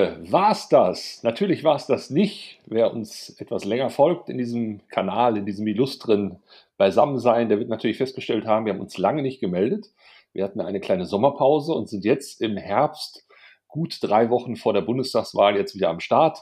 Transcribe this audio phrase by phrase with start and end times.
[0.00, 1.24] War es das?
[1.24, 2.60] Natürlich war es das nicht.
[2.66, 6.36] Wer uns etwas länger folgt in diesem Kanal, in diesem illustren
[6.76, 9.86] Beisammensein, der wird natürlich festgestellt haben, wir haben uns lange nicht gemeldet.
[10.32, 13.26] Wir hatten eine kleine Sommerpause und sind jetzt im Herbst,
[13.66, 16.38] gut drei Wochen vor der Bundestagswahl, jetzt wieder am Start.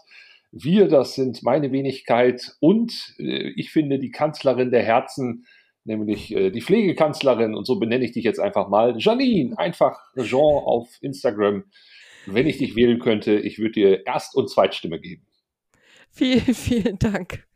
[0.52, 5.46] Wir, das sind meine Wenigkeit und äh, ich finde die Kanzlerin der Herzen,
[5.84, 10.40] nämlich äh, die Pflegekanzlerin und so benenne ich dich jetzt einfach mal, Janine, einfach Jean
[10.40, 11.64] auf Instagram.
[12.26, 15.26] Wenn ich dich wählen könnte, ich würde dir Erst- und Zweitstimme geben.
[16.16, 17.46] Vielen, vielen Dank.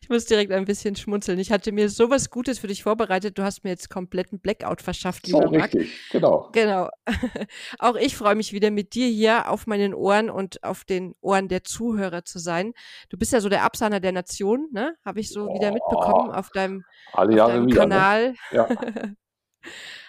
[0.00, 1.38] Ich muss direkt ein bisschen schmunzeln.
[1.38, 3.38] Ich hatte mir sowas Gutes für dich vorbereitet.
[3.38, 5.72] Du hast mir jetzt kompletten Blackout verschafft, lieber so, Marc.
[5.72, 6.50] Richtig, genau.
[6.52, 6.88] Genau.
[7.78, 11.46] Auch ich freue mich wieder mit dir hier auf meinen Ohren und auf den Ohren
[11.46, 12.72] der Zuhörer zu sein.
[13.08, 14.96] Du bist ja so der Absahner der Nation, ne?
[15.04, 17.74] Habe ich so oh, wieder mitbekommen auf deinem, auf deinem wieder, ne?
[17.74, 18.30] Kanal.
[18.30, 18.36] Ne?
[18.50, 18.68] Ja.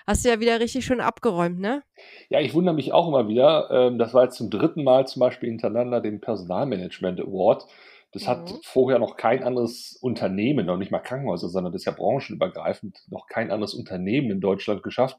[0.05, 1.83] Hast du ja wieder richtig schön abgeräumt, ne?
[2.29, 3.69] Ja, ich wundere mich auch immer wieder.
[3.71, 7.65] Ähm, das war jetzt zum dritten Mal zum Beispiel hintereinander den Personalmanagement Award.
[8.11, 8.59] Das hat mhm.
[8.63, 13.27] vorher noch kein anderes Unternehmen, noch nicht mal Krankenhäuser, sondern das ist ja branchenübergreifend, noch
[13.27, 15.17] kein anderes Unternehmen in Deutschland geschafft.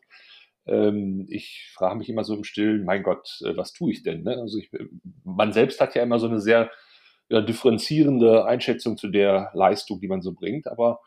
[0.67, 4.23] Ähm, ich frage mich immer so im Stillen, mein Gott, äh, was tue ich denn?
[4.23, 4.37] Ne?
[4.39, 4.71] Also ich,
[5.25, 6.71] man selbst hat ja immer so eine sehr
[7.29, 11.01] ja, differenzierende Einschätzung zu der Leistung, die man so bringt, aber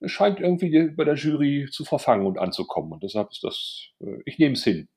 [0.00, 2.92] es scheint irgendwie bei der Jury zu verfangen und anzukommen.
[2.92, 4.88] Und deshalb ist das, äh, ich nehme es hin.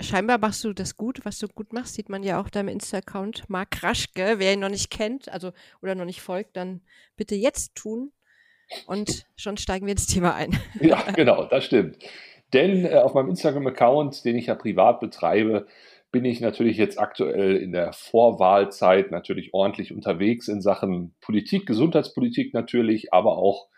[0.00, 1.24] Scheinbar machst du das gut.
[1.24, 3.48] Was du gut machst, sieht man ja auch deinem Insta-Account.
[3.48, 6.82] Marc Raschke, wer ihn noch nicht kennt, also oder noch nicht folgt, dann
[7.16, 8.12] bitte jetzt tun.
[8.86, 10.58] Und schon steigen wir ins Thema ein.
[10.80, 11.96] Ja, genau, das stimmt.
[12.52, 15.66] Denn äh, auf meinem Instagram-Account, den ich ja privat betreibe,
[16.12, 22.54] bin ich natürlich jetzt aktuell in der Vorwahlzeit natürlich ordentlich unterwegs in Sachen Politik, Gesundheitspolitik
[22.54, 23.68] natürlich, aber auch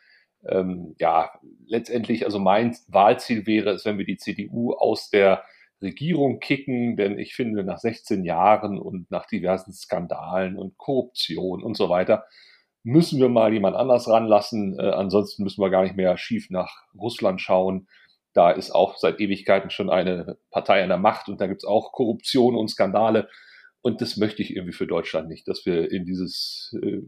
[0.50, 1.30] ähm, ja,
[1.66, 5.44] letztendlich, also mein Wahlziel wäre es, wenn wir die CDU aus der
[5.80, 11.76] Regierung kicken, denn ich finde, nach 16 Jahren und nach diversen Skandalen und Korruption und
[11.76, 12.24] so weiter,
[12.82, 14.78] müssen wir mal jemand anders ranlassen.
[14.78, 17.88] Äh, ansonsten müssen wir gar nicht mehr schief nach Russland schauen.
[18.32, 21.69] Da ist auch seit Ewigkeiten schon eine Partei an der Macht und da gibt es
[21.69, 23.28] auch Korruption und Skandale.
[23.83, 27.00] Und das möchte ich irgendwie für Deutschland nicht, dass wir in dieses, äh,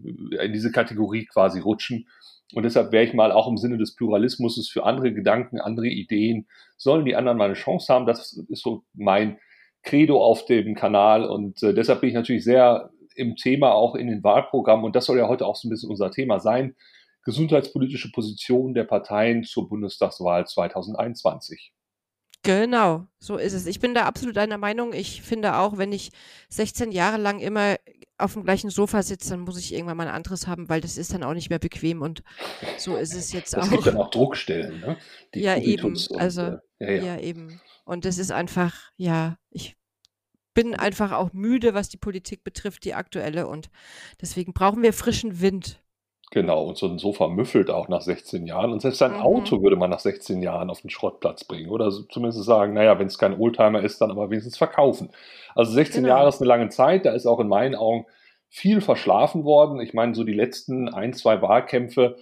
[0.44, 2.08] in diese Kategorie quasi rutschen.
[2.54, 6.46] Und deshalb wäre ich mal auch im Sinne des Pluralismus für andere Gedanken, andere Ideen,
[6.76, 8.06] sollen die anderen mal eine Chance haben.
[8.06, 9.38] Das ist so mein
[9.82, 11.24] Credo auf dem Kanal.
[11.24, 14.84] Und äh, deshalb bin ich natürlich sehr im Thema auch in den Wahlprogrammen.
[14.84, 16.74] Und das soll ja heute auch so ein bisschen unser Thema sein.
[17.24, 21.72] Gesundheitspolitische Position der Parteien zur Bundestagswahl 2021.
[22.42, 23.66] Genau, so ist es.
[23.66, 24.94] Ich bin da absolut einer Meinung.
[24.94, 26.10] Ich finde auch, wenn ich
[26.48, 27.76] 16 Jahre lang immer
[28.16, 30.96] auf dem gleichen Sofa sitze, dann muss ich irgendwann mal ein anderes haben, weil das
[30.96, 32.22] ist dann auch nicht mehr bequem und
[32.78, 33.64] so ist es jetzt das auch.
[33.64, 34.96] Es gibt dann auch Druckstellen, ne?
[35.34, 35.86] Die ja, eben.
[35.86, 37.02] Und, also, äh, ja, ja.
[37.04, 37.60] ja, eben.
[37.84, 39.76] Und das ist einfach, ja, ich
[40.54, 43.46] bin einfach auch müde, was die Politik betrifft, die aktuelle.
[43.46, 43.70] Und
[44.20, 45.82] deswegen brauchen wir frischen Wind.
[46.32, 48.70] Genau, und so ein Sofa müffelt auch nach 16 Jahren.
[48.70, 49.20] Und selbst ein mhm.
[49.20, 51.70] Auto würde man nach 16 Jahren auf den Schrottplatz bringen.
[51.70, 55.10] Oder zumindest sagen, naja, wenn es kein Oldtimer ist, dann aber wenigstens verkaufen.
[55.56, 56.14] Also 16 genau.
[56.14, 57.04] Jahre ist eine lange Zeit.
[57.04, 58.06] Da ist auch in meinen Augen
[58.48, 59.80] viel verschlafen worden.
[59.80, 62.16] Ich meine, so die letzten ein, zwei Wahlkämpfe,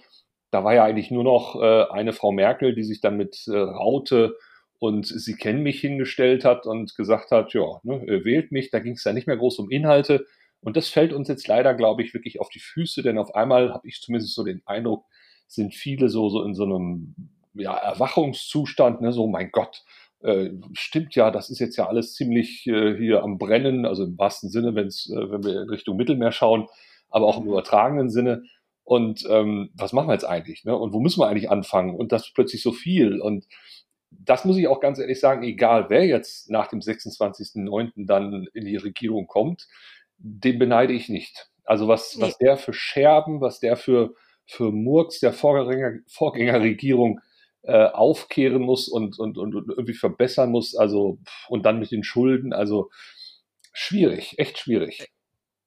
[0.49, 3.57] da war ja eigentlich nur noch äh, eine Frau Merkel, die sich dann mit äh,
[3.57, 4.35] Raute
[4.79, 8.71] und sie kennen mich hingestellt hat und gesagt hat, ja, ne, wählt mich.
[8.71, 10.25] Da ging es ja nicht mehr groß um Inhalte.
[10.61, 13.73] Und das fällt uns jetzt leider, glaube ich, wirklich auf die Füße, denn auf einmal
[13.73, 15.05] habe ich zumindest so den Eindruck,
[15.47, 17.15] sind viele so, so in so einem
[17.53, 19.83] ja, Erwachungszustand, ne, so, mein Gott,
[20.21, 24.17] äh, stimmt ja, das ist jetzt ja alles ziemlich äh, hier am Brennen, also im
[24.17, 26.67] wahrsten Sinne, wenn's, äh, wenn wir in Richtung Mittelmeer schauen,
[27.09, 27.51] aber auch im mhm.
[27.51, 28.43] übertragenen Sinne.
[28.83, 30.65] Und ähm, was machen wir jetzt eigentlich?
[30.65, 30.75] Ne?
[30.75, 31.95] Und wo müssen wir eigentlich anfangen?
[31.95, 33.21] Und das ist plötzlich so viel.
[33.21, 33.45] Und
[34.09, 38.07] das muss ich auch ganz ehrlich sagen, egal wer jetzt nach dem 26.09.
[38.07, 39.67] dann in die Regierung kommt,
[40.19, 41.49] den beneide ich nicht.
[41.63, 42.23] Also was, nee.
[42.23, 44.13] was der für Scherben, was der für,
[44.45, 47.19] für Murks der Vorgänger, Vorgängerregierung
[47.63, 52.03] äh, aufkehren muss und, und, und, und irgendwie verbessern muss, also und dann mit den
[52.03, 52.89] Schulden, also
[53.73, 55.09] schwierig, echt schwierig.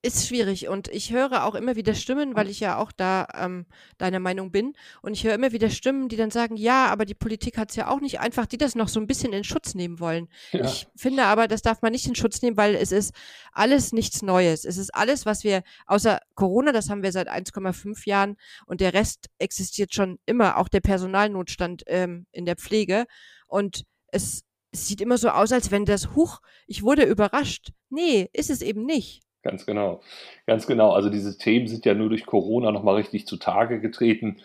[0.05, 3.67] Ist schwierig und ich höre auch immer wieder Stimmen, weil ich ja auch da ähm,
[3.99, 7.15] deiner Meinung bin und ich höre immer wieder Stimmen, die dann sagen, ja, aber die
[7.15, 9.77] Politik hat es ja auch nicht einfach, die das noch so ein bisschen in Schutz
[9.77, 10.29] nehmen wollen.
[10.51, 10.65] Ja.
[10.65, 13.15] Ich finde aber, das darf man nicht in Schutz nehmen, weil es ist
[13.53, 14.65] alles nichts Neues.
[14.65, 18.95] Es ist alles, was wir, außer Corona, das haben wir seit 1,5 Jahren und der
[18.95, 23.07] Rest existiert schon immer, auch der Personalnotstand ähm, in der Pflege
[23.47, 27.71] und es, es sieht immer so aus, als wenn das, huch, ich wurde überrascht.
[27.89, 29.23] Nee, ist es eben nicht.
[29.43, 30.00] Ganz genau.
[30.47, 30.93] Ganz genau.
[30.93, 34.39] Also diese Themen sind ja nur durch Corona nochmal richtig zutage getreten.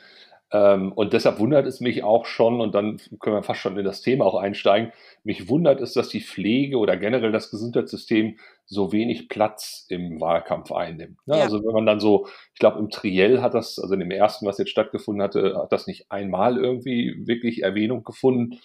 [0.52, 3.84] Ähm, und deshalb wundert es mich auch schon, und dann können wir fast schon in
[3.84, 8.94] das Thema auch einsteigen, mich wundert es, dass die Pflege oder generell das Gesundheitssystem so
[8.94, 11.18] wenig Platz im Wahlkampf einnimmt.
[11.28, 11.38] Ne?
[11.38, 11.44] Ja.
[11.44, 14.46] Also wenn man dann so, ich glaube im Triell hat das, also in dem ersten,
[14.46, 18.60] was jetzt stattgefunden hatte, hat das nicht einmal irgendwie wirklich Erwähnung gefunden.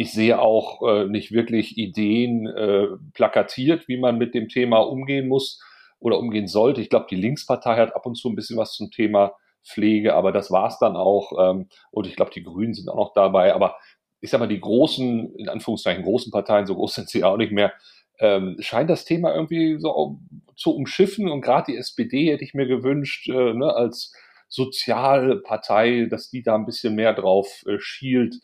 [0.00, 5.26] Ich sehe auch äh, nicht wirklich Ideen äh, plakatiert, wie man mit dem Thema umgehen
[5.26, 5.60] muss
[5.98, 6.80] oder umgehen sollte.
[6.80, 9.32] Ich glaube, die Linkspartei hat ab und zu ein bisschen was zum Thema
[9.64, 11.32] Pflege, aber das war's dann auch.
[11.40, 13.52] Ähm, und ich glaube, die Grünen sind auch noch dabei.
[13.52, 13.74] Aber
[14.20, 17.50] ich sag mal, die großen, in Anführungszeichen großen Parteien, so groß sind sie auch nicht
[17.50, 17.72] mehr,
[18.20, 20.20] ähm, scheint das Thema irgendwie so
[20.54, 21.28] zu umschiffen.
[21.28, 24.14] Und gerade die SPD hätte ich mir gewünscht, äh, ne, als
[24.46, 28.36] Sozialpartei, dass die da ein bisschen mehr drauf äh, schielt.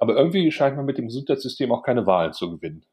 [0.00, 2.84] Aber irgendwie scheint man mit dem Gesundheitssystem auch keine Wahlen zu gewinnen.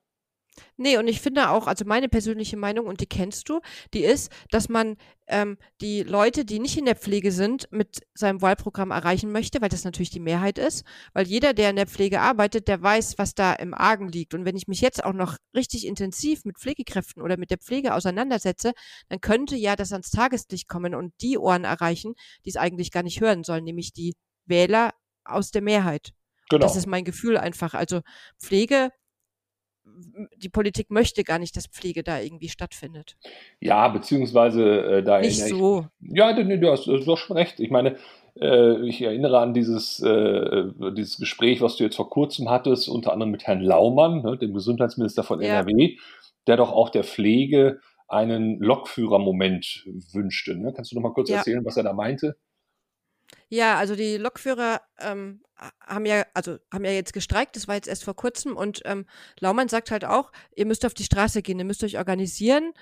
[0.75, 3.62] Nee, und ich finde auch, also meine persönliche Meinung, und die kennst du,
[3.94, 8.42] die ist, dass man ähm, die Leute, die nicht in der Pflege sind, mit seinem
[8.42, 10.83] Wahlprogramm erreichen möchte, weil das natürlich die Mehrheit ist.
[11.13, 14.33] Weil jeder, der in der Pflege arbeitet, der weiß, was da im Argen liegt.
[14.33, 17.94] Und wenn ich mich jetzt auch noch richtig intensiv mit Pflegekräften oder mit der Pflege
[17.94, 18.74] auseinandersetze,
[19.10, 22.13] dann könnte ja das ans Tageslicht kommen und die Ohren erreichen,
[22.45, 24.15] die es eigentlich gar nicht hören sollen, nämlich die
[24.45, 24.92] Wähler
[25.24, 26.13] aus der Mehrheit.
[26.50, 26.62] Genau.
[26.62, 27.74] Das ist mein Gefühl einfach.
[27.74, 28.02] Also
[28.40, 28.92] Pflege
[30.38, 33.16] die Politik möchte gar nicht, dass Pflege da irgendwie stattfindet.
[33.60, 35.86] Ja, beziehungsweise äh, da nicht so.
[36.02, 37.60] ja, du, du, hast, du hast schon recht.
[37.60, 37.98] Ich meine,
[38.40, 40.64] äh, ich erinnere an dieses, äh,
[40.96, 44.54] dieses Gespräch, was du jetzt vor kurzem hattest, unter anderem mit Herrn Laumann, ne, dem
[44.54, 45.60] Gesundheitsminister von ja.
[45.60, 45.98] NRW,
[46.48, 50.56] der doch auch der Pflege einen Lokführermoment wünschte.
[50.56, 50.72] Ne?
[50.74, 51.38] Kannst du noch mal kurz ja.
[51.38, 52.38] erzählen, was er da meinte?
[53.50, 55.41] Ja, also die Lokführer ähm,
[55.81, 59.06] haben ja, also haben ja jetzt gestreikt, das war jetzt erst vor kurzem und ähm,
[59.39, 62.74] Laumann sagt halt auch, ihr müsst auf die Straße gehen, ihr müsst euch organisieren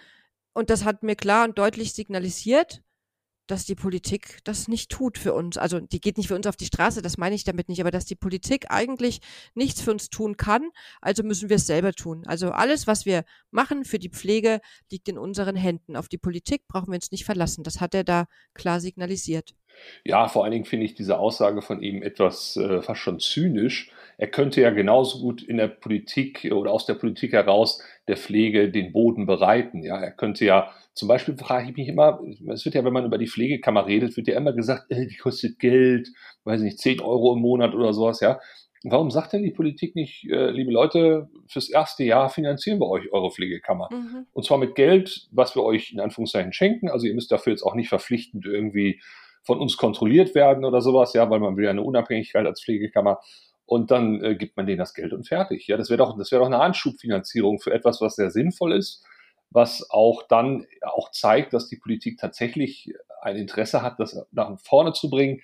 [0.53, 2.83] und das hat mir klar und deutlich signalisiert
[3.47, 5.57] dass die Politik das nicht tut für uns.
[5.57, 7.91] Also die geht nicht für uns auf die Straße, das meine ich damit nicht, aber
[7.91, 9.21] dass die Politik eigentlich
[9.53, 10.69] nichts für uns tun kann,
[11.01, 12.23] also müssen wir es selber tun.
[12.25, 14.61] Also alles, was wir machen für die Pflege,
[14.91, 15.95] liegt in unseren Händen.
[15.95, 17.63] Auf die Politik brauchen wir uns nicht verlassen.
[17.63, 19.55] Das hat er da klar signalisiert.
[20.03, 23.91] Ja, vor allen Dingen finde ich diese Aussage von ihm etwas äh, fast schon zynisch.
[24.17, 28.71] Er könnte ja genauso gut in der Politik oder aus der Politik heraus der Pflege
[28.71, 29.83] den Boden bereiten.
[29.83, 33.05] Ja, er könnte ja zum Beispiel frage ich mich immer, es wird ja, wenn man
[33.05, 36.09] über die Pflegekammer redet, wird ja immer gesagt, äh, die kostet Geld,
[36.45, 38.39] weiß nicht, 10 Euro im Monat oder sowas, ja.
[38.87, 43.11] Warum sagt denn die Politik nicht, äh, liebe Leute, fürs erste Jahr finanzieren wir euch
[43.11, 43.89] eure Pflegekammer?
[43.91, 44.27] Mhm.
[44.31, 46.89] Und zwar mit Geld, was wir euch in Anführungszeichen schenken.
[46.89, 49.01] Also ihr müsst dafür jetzt auch nicht verpflichtend irgendwie
[49.45, 53.19] von uns kontrolliert werden oder sowas, ja, weil man will ja eine Unabhängigkeit als Pflegekammer.
[53.67, 55.67] Und dann äh, gibt man denen das Geld und fertig.
[55.67, 59.03] Ja, das wäre doch, das wäre doch eine Anschubfinanzierung für etwas, was sehr sinnvoll ist
[59.55, 64.93] was auch dann auch zeigt, dass die Politik tatsächlich ein Interesse hat, das nach vorne
[64.93, 65.41] zu bringen.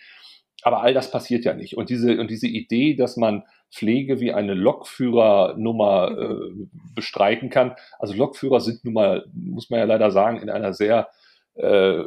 [0.64, 1.78] Aber all das passiert ja nicht.
[1.78, 7.76] Und diese, und diese Idee, dass man Pflege wie eine Lokführernummer äh, bestreiten kann.
[8.00, 11.08] Also Lokführer sind nun mal, muss man ja leider sagen, in einer sehr
[11.56, 12.04] äh,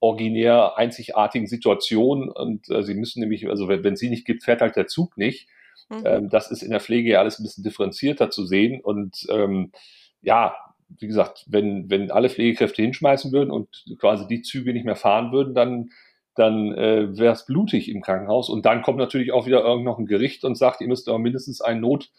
[0.00, 2.28] originär einzigartigen Situation.
[2.28, 5.16] Und äh, sie müssen nämlich, also wenn, wenn sie nicht gibt, fährt halt der Zug
[5.16, 5.48] nicht.
[5.88, 6.02] Mhm.
[6.04, 8.80] Ähm, das ist in der Pflege ja alles ein bisschen differenzierter zu sehen.
[8.80, 9.72] Und ähm,
[10.20, 10.54] ja,
[10.88, 15.32] wie gesagt, wenn, wenn alle Pflegekräfte hinschmeißen würden und quasi die Züge nicht mehr fahren
[15.32, 15.90] würden, dann,
[16.34, 18.48] dann äh, wäre es blutig im Krankenhaus.
[18.48, 21.18] Und dann kommt natürlich auch wieder irgend noch ein Gericht und sagt, ihr müsst aber
[21.18, 22.10] mindestens einen Not,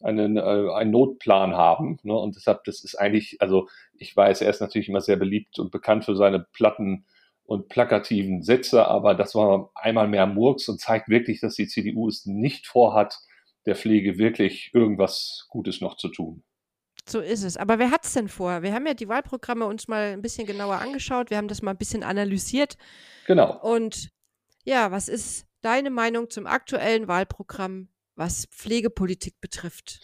[0.00, 1.98] einen, äh, einen Notplan haben.
[2.02, 2.14] Ne?
[2.14, 5.70] Und deshalb, das ist eigentlich, also ich weiß, er ist natürlich immer sehr beliebt und
[5.70, 7.04] bekannt für seine Platten
[7.44, 12.08] und plakativen Sätze, aber das war einmal mehr Murks und zeigt wirklich, dass die CDU
[12.08, 13.18] es nicht vorhat,
[13.66, 16.44] der Pflege wirklich irgendwas Gutes noch zu tun.
[17.08, 17.56] So ist es.
[17.56, 18.62] Aber wer hat es denn vor?
[18.62, 21.30] Wir haben ja die Wahlprogramme uns mal ein bisschen genauer angeschaut.
[21.30, 22.76] Wir haben das mal ein bisschen analysiert.
[23.26, 23.58] Genau.
[23.60, 24.10] Und
[24.64, 27.88] ja, was ist deine Meinung zum aktuellen Wahlprogramm,
[28.20, 30.00] was Pflegepolitik betrifft?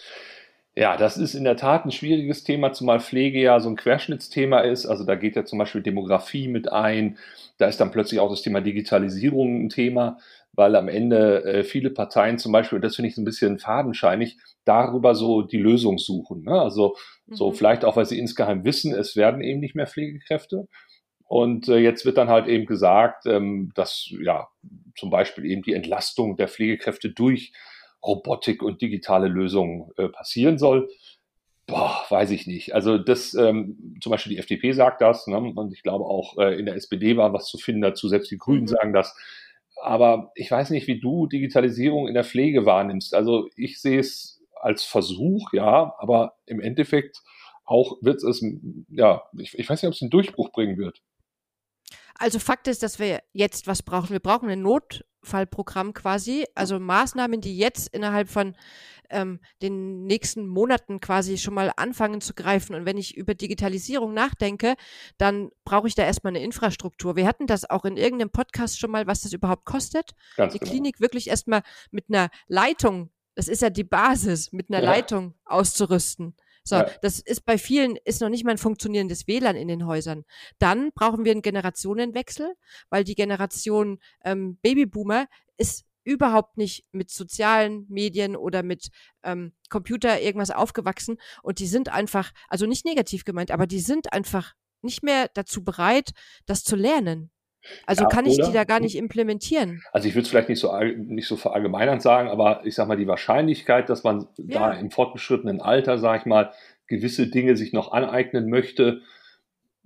[0.75, 4.61] Ja, das ist in der Tat ein schwieriges Thema, zumal Pflege ja so ein Querschnittsthema
[4.61, 4.85] ist.
[4.85, 7.16] Also da geht ja zum Beispiel Demografie mit ein.
[7.56, 10.18] Da ist dann plötzlich auch das Thema Digitalisierung ein Thema
[10.56, 14.38] weil am Ende äh, viele Parteien zum Beispiel, das finde ich so ein bisschen fadenscheinig,
[14.64, 16.42] darüber so die Lösung suchen.
[16.42, 16.58] Ne?
[16.58, 16.96] Also
[17.26, 17.37] mhm.
[17.37, 20.66] so vielleicht auch, weil sie insgeheim wissen, es werden eben nicht mehr Pflegekräfte.
[21.28, 24.49] Und äh, jetzt wird dann halt eben gesagt, ähm, dass ja
[24.96, 27.52] zum Beispiel eben die Entlastung der Pflegekräfte durch
[28.06, 30.88] Robotik und digitale Lösungen äh, passieren soll.
[31.66, 32.75] Boah, weiß ich nicht.
[32.75, 35.36] Also das, ähm, zum Beispiel die FDP sagt das, ne?
[35.36, 38.38] und ich glaube auch äh, in der SPD war was zu finden dazu, selbst die
[38.38, 38.68] Grünen mhm.
[38.68, 39.16] sagen das.
[39.82, 43.14] Aber ich weiß nicht, wie du Digitalisierung in der Pflege wahrnimmst.
[43.14, 47.22] Also ich sehe es als Versuch, ja, aber im Endeffekt
[47.64, 48.44] auch wird es,
[48.88, 51.02] ja, ich, ich weiß nicht, ob es einen Durchbruch bringen wird.
[52.14, 54.10] Also Fakt ist, dass wir jetzt was brauchen.
[54.10, 58.56] Wir brauchen ein Notfallprogramm quasi, also Maßnahmen, die jetzt innerhalb von
[59.10, 62.74] ähm, den nächsten Monaten quasi schon mal anfangen zu greifen.
[62.74, 64.74] Und wenn ich über Digitalisierung nachdenke,
[65.18, 67.16] dann brauche ich da erstmal eine Infrastruktur.
[67.16, 70.14] Wir hatten das auch in irgendeinem Podcast schon mal, was das überhaupt kostet.
[70.36, 70.70] Ganz die genau.
[70.70, 74.90] Klinik wirklich erstmal mit einer Leitung, das ist ja die Basis, mit einer ja.
[74.90, 76.34] Leitung auszurüsten.
[76.66, 76.90] So, ja.
[77.00, 80.25] das ist bei vielen ist noch nicht mal ein funktionierendes WLAN in den Häusern.
[80.58, 82.54] Dann brauchen wir einen Generationenwechsel,
[82.90, 88.88] weil die Generation ähm, Babyboomer ist überhaupt nicht mit sozialen Medien oder mit
[89.23, 94.12] ähm, Computer irgendwas aufgewachsen und die sind einfach, also nicht negativ gemeint, aber die sind
[94.12, 96.11] einfach nicht mehr dazu bereit,
[96.46, 97.30] das zu lernen.
[97.87, 98.49] Also ja, kann ich oder?
[98.49, 99.82] die da gar nicht implementieren.
[99.92, 102.96] Also ich würde es vielleicht nicht so, nicht so verallgemeinernd sagen, aber ich sage mal,
[102.96, 104.70] die Wahrscheinlichkeit, dass man ja.
[104.70, 106.52] da im fortgeschrittenen Alter, sage ich mal,
[106.87, 109.02] gewisse Dinge sich noch aneignen möchte,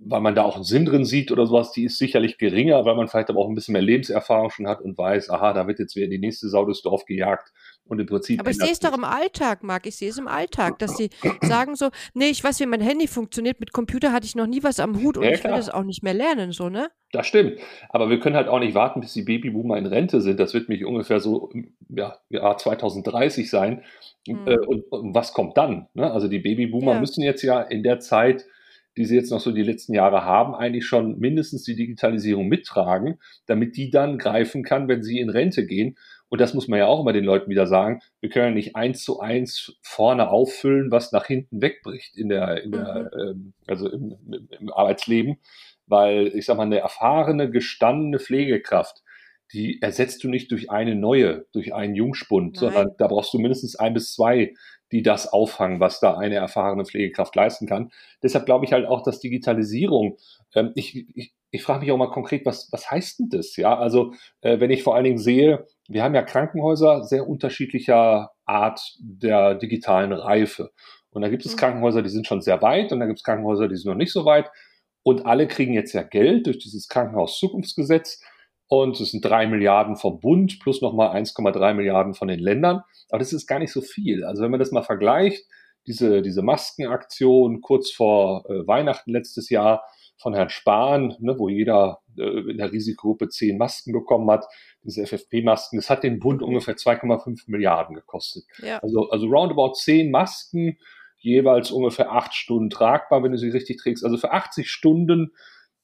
[0.03, 2.95] weil man da auch einen Sinn drin sieht oder sowas, die ist sicherlich geringer, weil
[2.95, 5.79] man vielleicht aber auch ein bisschen mehr Lebenserfahrung schon hat und weiß, aha, da wird
[5.79, 7.51] jetzt wieder die nächste Sau durchs Dorf gejagt.
[7.91, 8.39] Und im Prinzip.
[8.39, 9.85] Aber ich sehe es doch im Alltag, Marc.
[9.85, 11.09] Ich sehe es im Alltag, dass sie
[11.41, 13.59] sagen so, nee, ich weiß, wie mein Handy funktioniert.
[13.59, 15.83] Mit Computer hatte ich noch nie was am Hut und ja, ich will das auch
[15.83, 16.89] nicht mehr lernen, so, ne?
[17.11, 17.59] Das stimmt.
[17.89, 20.39] Aber wir können halt auch nicht warten, bis die Babyboomer in Rente sind.
[20.39, 23.83] Das wird mich ungefähr so im ja, Jahr 2030 sein.
[24.25, 24.47] Mhm.
[24.47, 25.89] Äh, und, und, was kommt dann?
[25.93, 26.09] Ne?
[26.09, 26.99] Also die Babyboomer ja.
[27.01, 28.45] müssen jetzt ja in der Zeit
[28.97, 33.19] die sie jetzt noch so die letzten Jahre haben, eigentlich schon mindestens die Digitalisierung mittragen,
[33.45, 35.97] damit die dann greifen kann, wenn sie in Rente gehen.
[36.31, 37.99] Und das muss man ja auch immer den Leuten wieder sagen.
[38.21, 42.63] Wir können ja nicht eins zu eins vorne auffüllen, was nach hinten wegbricht in der,
[42.63, 43.21] in der mhm.
[43.21, 44.15] ähm, also im,
[44.57, 45.39] im, Arbeitsleben.
[45.87, 49.03] Weil ich sag mal, eine erfahrene, gestandene Pflegekraft,
[49.51, 52.59] die ersetzt du nicht durch eine neue, durch einen Jungspund, Nein.
[52.59, 54.53] sondern da brauchst du mindestens ein bis zwei
[54.91, 57.91] die das auffangen, was da eine erfahrene Pflegekraft leisten kann.
[58.21, 60.17] Deshalb glaube ich halt auch, dass Digitalisierung,
[60.53, 63.55] ähm, ich, ich, ich frage mich auch mal konkret, was, was heißt denn das?
[63.57, 68.31] Ja, also äh, wenn ich vor allen Dingen sehe, wir haben ja Krankenhäuser sehr unterschiedlicher
[68.45, 70.71] Art der digitalen Reife.
[71.11, 71.57] Und da gibt es mhm.
[71.59, 74.13] Krankenhäuser, die sind schon sehr weit und da gibt es Krankenhäuser, die sind noch nicht
[74.13, 74.49] so weit.
[75.03, 78.21] Und alle kriegen jetzt ja Geld durch dieses Krankenhauszukunftsgesetz.
[78.73, 82.83] Und es sind drei Milliarden vom Bund plus nochmal 1,3 Milliarden von den Ländern.
[83.09, 84.23] Aber das ist gar nicht so viel.
[84.23, 85.45] Also wenn man das mal vergleicht,
[85.87, 89.83] diese, diese Maskenaktion kurz vor äh, Weihnachten letztes Jahr
[90.21, 94.45] von Herrn Spahn, ne, wo jeder äh, in der Risikogruppe zehn Masken bekommen hat,
[94.83, 98.45] diese FFP-Masken, das hat den Bund ungefähr 2,5 Milliarden gekostet.
[98.59, 98.77] Ja.
[98.77, 100.77] Also, also roundabout zehn Masken,
[101.17, 104.05] jeweils ungefähr acht Stunden tragbar, wenn du sie richtig trägst.
[104.05, 105.33] Also für 80 Stunden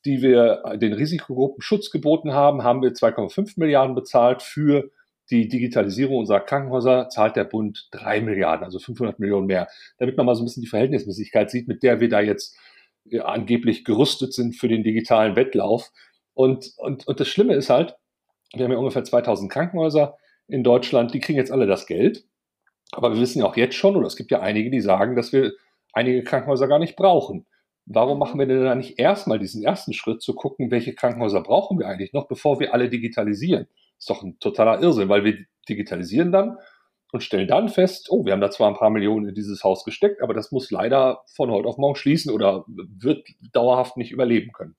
[0.06, 4.42] die wir den Risikogruppen Schutz geboten haben, haben wir 2,5 Milliarden bezahlt.
[4.42, 4.90] Für
[5.30, 9.68] die Digitalisierung unserer Krankenhäuser zahlt der Bund 3 Milliarden, also 500 Millionen mehr.
[9.98, 12.56] Damit man mal so ein bisschen die Verhältnismäßigkeit sieht, mit der wir da jetzt
[13.06, 15.92] ja, angeblich gerüstet sind für den digitalen Wettlauf.
[16.34, 17.96] Und, und, und das Schlimme ist halt,
[18.54, 22.24] wir haben ja ungefähr 2000 Krankenhäuser in Deutschland, die kriegen jetzt alle das Geld.
[22.92, 25.34] Aber wir wissen ja auch jetzt schon, oder es gibt ja einige, die sagen, dass
[25.34, 25.52] wir
[25.92, 27.46] einige Krankenhäuser gar nicht brauchen.
[27.88, 28.20] Warum mhm.
[28.20, 31.88] machen wir denn da nicht erstmal diesen ersten Schritt zu gucken, welche Krankenhäuser brauchen wir
[31.88, 33.68] eigentlich noch, bevor wir alle digitalisieren?
[33.98, 36.58] Ist doch ein totaler Irrsinn, weil wir digitalisieren dann
[37.14, 39.86] und stellen dann fest, oh, wir haben da zwar ein paar Millionen in dieses Haus
[39.86, 44.52] gesteckt, aber das muss leider von heute auf morgen schließen oder wird dauerhaft nicht überleben
[44.52, 44.76] können.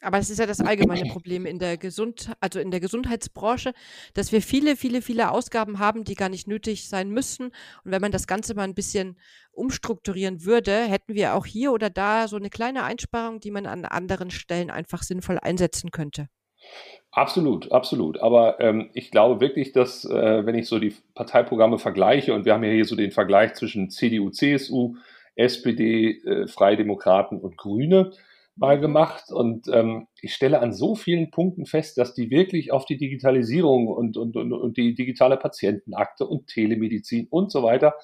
[0.00, 3.72] Aber es ist ja das allgemeine Problem in der Gesund also in der Gesundheitsbranche,
[4.14, 7.46] dass wir viele, viele, viele Ausgaben haben, die gar nicht nötig sein müssen.
[7.84, 9.18] Und wenn man das Ganze mal ein bisschen
[9.52, 13.84] umstrukturieren würde, hätten wir auch hier oder da so eine kleine Einsparung, die man an
[13.84, 16.28] anderen Stellen einfach sinnvoll einsetzen könnte.
[17.10, 18.20] Absolut, absolut.
[18.20, 22.54] Aber ähm, ich glaube wirklich, dass äh, wenn ich so die Parteiprogramme vergleiche und wir
[22.54, 24.96] haben ja hier so den Vergleich zwischen CDU, CSU,
[25.34, 28.12] SPD, äh, Freie Demokraten und Grüne,
[28.56, 32.84] mal gemacht und ähm, ich stelle an so vielen Punkten fest, dass die wirklich auf
[32.84, 37.94] die Digitalisierung und, und, und, und die digitale Patientenakte und Telemedizin und so weiter,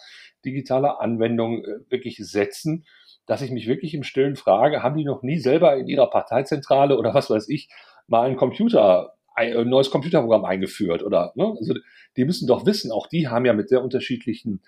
[0.45, 2.87] digitale Anwendungen äh, wirklich setzen,
[3.27, 6.97] dass ich mich wirklich im Stillen frage, haben die noch nie selber in ihrer Parteizentrale
[6.97, 7.69] oder was weiß ich
[8.07, 11.55] mal ein Computer ein neues Computerprogramm eingeführt oder ne?
[11.59, 11.75] also
[12.17, 14.63] die müssen doch wissen, auch die haben ja mit sehr unterschiedlichen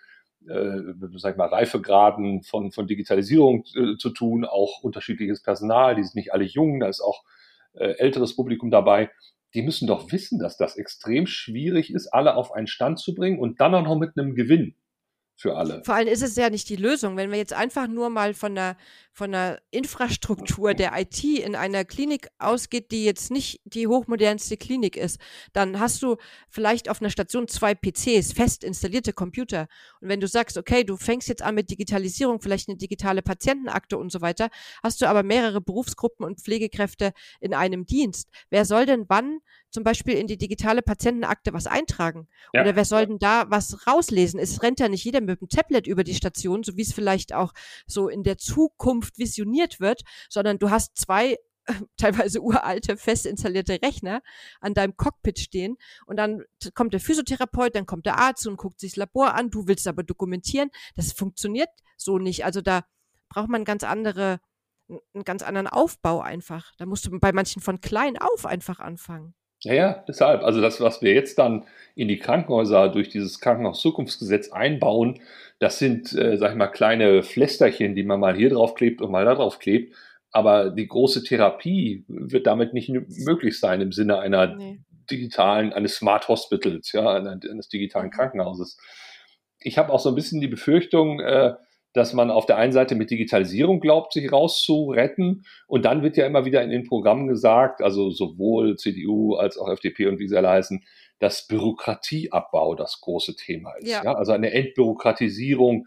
[0.49, 6.15] äh, sag mal, Reifegraden von, von Digitalisierung äh, zu tun, auch unterschiedliches Personal, die sind
[6.17, 7.25] nicht alle jung, da ist auch
[7.75, 9.11] äh, älteres Publikum dabei.
[9.55, 13.39] Die müssen doch wissen, dass das extrem schwierig ist, alle auf einen Stand zu bringen
[13.39, 14.75] und dann auch noch mit einem Gewinn.
[15.37, 15.83] für alle.
[15.85, 17.17] Vor allem ist es ja nicht die Lösung.
[17.17, 18.77] Wenn wir jetzt einfach nur mal von der,
[19.19, 24.97] von der Infrastruktur der IT in einer Klinik ausgeht, die jetzt nicht die hochmodernste Klinik
[24.97, 25.19] ist,
[25.53, 26.17] dann hast du
[26.49, 29.67] vielleicht auf einer Station zwei PCs, fest installierte Computer.
[30.01, 33.99] Und wenn du sagst, okay, du fängst jetzt an mit Digitalisierung, vielleicht eine digitale Patientenakte
[33.99, 34.51] und so weiter,
[34.85, 38.29] hast du aber mehrere Berufsgruppen und Pflegekräfte in einem Dienst.
[38.51, 42.29] Wer soll denn wann zum Beispiel in die digitale Patientenakte was eintragen?
[42.55, 42.63] Ja.
[42.63, 44.39] Oder wer soll denn da was rauslesen?
[44.39, 47.35] Es rennt ja nicht jeder mit dem Tablet über die Station, so wie es vielleicht
[47.35, 47.53] auch
[47.87, 51.37] so in der Zukunft visioniert wird, sondern du hast zwei
[51.97, 54.23] teilweise uralte, fest installierte Rechner
[54.61, 56.43] an deinem Cockpit stehen und dann
[56.75, 59.87] kommt der Physiotherapeut, dann kommt der Arzt und guckt sich das Labor an, du willst
[59.87, 60.71] aber dokumentieren.
[60.97, 62.45] Das funktioniert so nicht.
[62.45, 62.85] Also da
[63.29, 64.41] braucht man ganz andere,
[64.89, 66.73] einen ganz anderen Aufbau einfach.
[66.79, 69.35] Da musst du bei manchen von klein auf einfach anfangen.
[69.65, 70.43] Ja, ja, deshalb.
[70.43, 75.21] Also das, was wir jetzt dann in die Krankenhäuser durch dieses Krankenhauszukunftsgesetz einbauen,
[75.59, 79.11] das sind, äh, sag ich mal, kleine Flästerchen, die man mal hier drauf klebt und
[79.11, 79.97] mal da drauf klebt.
[80.31, 84.81] Aber die große Therapie wird damit nicht möglich sein im Sinne einer nee.
[85.11, 88.13] digitalen, eines Smart Hospitals, ja, eines digitalen mhm.
[88.13, 88.79] Krankenhauses.
[89.59, 91.55] Ich habe auch so ein bisschen die Befürchtung, äh,
[91.93, 95.45] dass man auf der einen Seite mit Digitalisierung glaubt, sich rauszuretten.
[95.67, 99.69] Und dann wird ja immer wieder in den Programmen gesagt, also sowohl CDU als auch
[99.69, 100.85] FDP und wie sie alle heißen,
[101.19, 103.89] dass Bürokratieabbau das große Thema ist.
[103.89, 104.05] Ja.
[104.05, 104.15] ja?
[104.15, 105.87] Also eine Entbürokratisierung.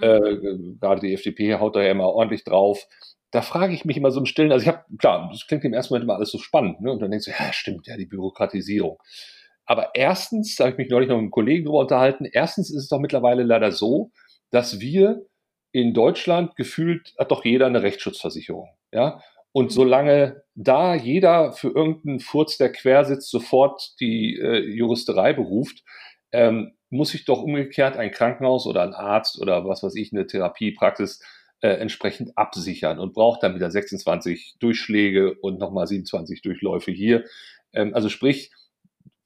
[0.00, 0.36] Äh,
[0.80, 2.86] gerade die FDP haut da ja immer ordentlich drauf.
[3.30, 5.72] Da frage ich mich immer so im Stillen, also ich habe, klar, das klingt im
[5.72, 6.92] ersten Moment immer alles so spannend, ne?
[6.92, 8.98] Und dann denkst du, ja, stimmt, ja, die Bürokratisierung.
[9.64, 12.82] Aber erstens, da habe ich mich neulich noch mit einem Kollegen drüber unterhalten, erstens ist
[12.82, 14.10] es doch mittlerweile leider so,
[14.50, 15.24] dass wir
[15.72, 18.68] in Deutschland gefühlt hat doch jeder eine Rechtsschutzversicherung.
[18.92, 19.22] Ja?
[19.52, 19.70] Und mhm.
[19.70, 25.82] solange da jeder für irgendeinen Furz, der quer sitzt, sofort die äh, Juristerei beruft,
[26.32, 30.26] ähm, muss sich doch umgekehrt ein Krankenhaus oder ein Arzt oder was weiß ich, eine
[30.26, 31.22] Therapiepraxis
[31.60, 37.24] äh, entsprechend absichern und braucht dann wieder 26 Durchschläge und nochmal 27 Durchläufe hier.
[37.72, 38.52] Ähm, also sprich,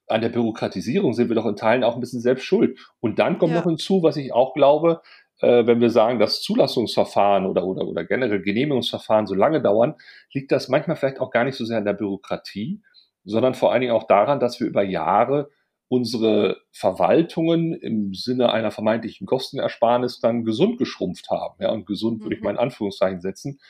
[0.08, 2.78] an der Bürokratisierung sind wir doch in Teilen auch ein bisschen selbst schuld.
[3.00, 3.58] Und dann kommt ja.
[3.58, 5.02] noch hinzu, was ich auch glaube,
[5.40, 9.94] äh, wenn wir sagen, dass Zulassungsverfahren oder, oder, oder generell Genehmigungsverfahren so lange dauern,
[10.32, 12.82] liegt das manchmal vielleicht auch gar nicht so sehr an der Bürokratie,
[13.24, 15.50] sondern vor allen Dingen auch daran, dass wir über Jahre
[15.88, 21.54] unsere Verwaltungen im Sinne einer vermeintlichen Kostenersparnis dann gesund geschrumpft haben.
[21.60, 22.62] Ja, und gesund würde ich mal in mhm.
[22.62, 23.60] Anführungszeichen setzen,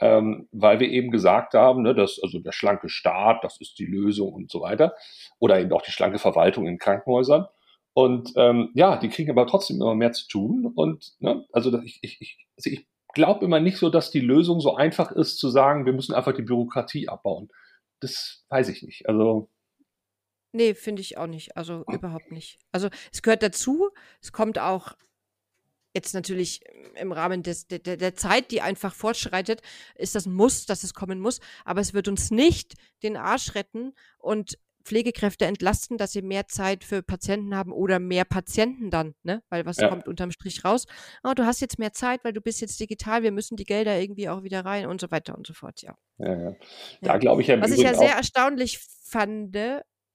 [0.00, 3.86] ähm, weil wir eben gesagt haben, ne, dass also der schlanke Staat, das ist die
[3.86, 4.94] Lösung und so weiter,
[5.38, 7.46] oder eben auch die schlanke Verwaltung in Krankenhäusern.
[7.96, 10.70] Und ähm, ja, die kriegen aber trotzdem immer mehr zu tun.
[10.74, 14.60] Und ne, also ich, ich, ich, also ich glaube immer nicht so, dass die Lösung
[14.60, 17.48] so einfach ist zu sagen, wir müssen einfach die Bürokratie abbauen.
[18.00, 19.08] Das weiß ich nicht.
[19.08, 19.48] Also
[20.52, 21.56] Nee, finde ich auch nicht.
[21.56, 22.58] Also überhaupt nicht.
[22.70, 23.88] Also es gehört dazu.
[24.20, 24.92] Es kommt auch
[25.94, 26.60] jetzt natürlich
[26.96, 29.62] im Rahmen des, der, der Zeit, die einfach fortschreitet,
[29.94, 31.40] ist das ein Muss, dass es kommen muss.
[31.64, 36.84] Aber es wird uns nicht den Arsch retten und Pflegekräfte entlasten, dass sie mehr Zeit
[36.84, 39.42] für Patienten haben oder mehr Patienten dann, ne?
[39.50, 39.88] Weil was ja.
[39.88, 40.86] kommt unterm Strich raus?
[41.24, 44.00] Oh, du hast jetzt mehr Zeit, weil du bist jetzt digital, wir müssen die Gelder
[44.00, 45.96] irgendwie auch wieder rein und so weiter und so fort, ja.
[46.18, 46.56] Ja, ja.
[47.02, 47.60] Da glaube ich ja.
[47.60, 49.56] Was ich ja sehr erstaunlich fand,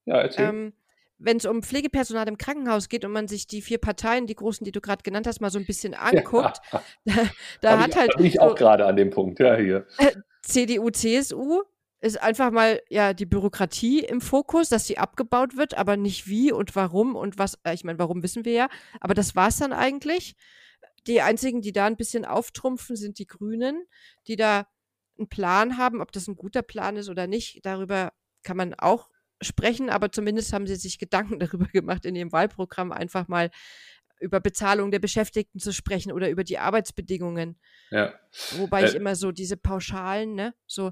[0.06, 0.74] ähm,
[1.18, 4.66] wenn es um Pflegepersonal im Krankenhaus geht und man sich die vier Parteien, die großen,
[4.66, 6.60] die du gerade genannt hast, mal so ein bisschen anguckt,
[7.06, 7.14] da,
[7.62, 8.18] da hat ich, halt.
[8.18, 9.86] Bin ich auch gerade an dem Punkt, ja, hier.
[9.98, 11.62] Äh, CDU, CSU,
[12.02, 16.52] ist einfach mal ja die Bürokratie im Fokus, dass sie abgebaut wird, aber nicht wie
[16.52, 17.60] und warum und was.
[17.64, 20.36] Äh, ich meine, warum wissen wir ja, aber das war es dann eigentlich.
[21.08, 23.86] Die einzigen, die da ein bisschen auftrumpfen, sind die Grünen,
[24.28, 24.68] die da
[25.18, 27.66] einen Plan haben, ob das ein guter Plan ist oder nicht.
[27.66, 29.10] Darüber kann man auch
[29.42, 33.52] sprechen, aber zumindest haben sie sich Gedanken darüber gemacht, in ihrem Wahlprogramm einfach mal
[34.20, 37.60] über Bezahlung der Beschäftigten zu sprechen oder über die Arbeitsbedingungen.
[37.90, 38.14] Ja.
[38.58, 40.92] Wobei äh, ich immer so diese Pauschalen, ne, so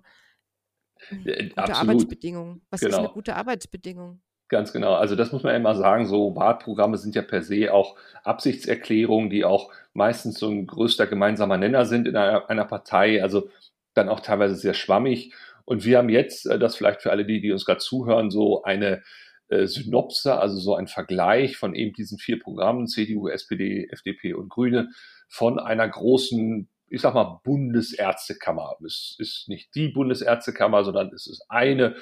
[1.10, 1.82] gute Absolut.
[1.82, 2.62] Arbeitsbedingungen.
[2.70, 2.92] Was genau.
[2.92, 4.22] ist eine gute Arbeitsbedingung?
[4.50, 4.96] Ganz genau.
[4.96, 6.08] Also das muss man immer sagen.
[6.08, 11.58] So Wahlprogramme sind ja per se auch Absichtserklärungen, die auch meistens so ein größter gemeinsamer
[11.58, 13.22] Nenner sind in einer, einer Partei.
[13.22, 13.50] Also
[13.94, 15.34] dann auch teilweise sehr schwammig.
[15.66, 18.64] Und wir haben jetzt, äh, das vielleicht für alle die, die uns gerade zuhören, so
[18.64, 19.04] eine
[19.50, 24.50] äh, Synopse, also so ein Vergleich von eben diesen vier Programmen, CDU, SPD, FDP und
[24.50, 24.90] Grüne,
[25.28, 28.76] von einer großen ich sag mal, Bundesärztekammer.
[28.86, 31.96] Es ist nicht die Bundesärztekammer, sondern es ist eine,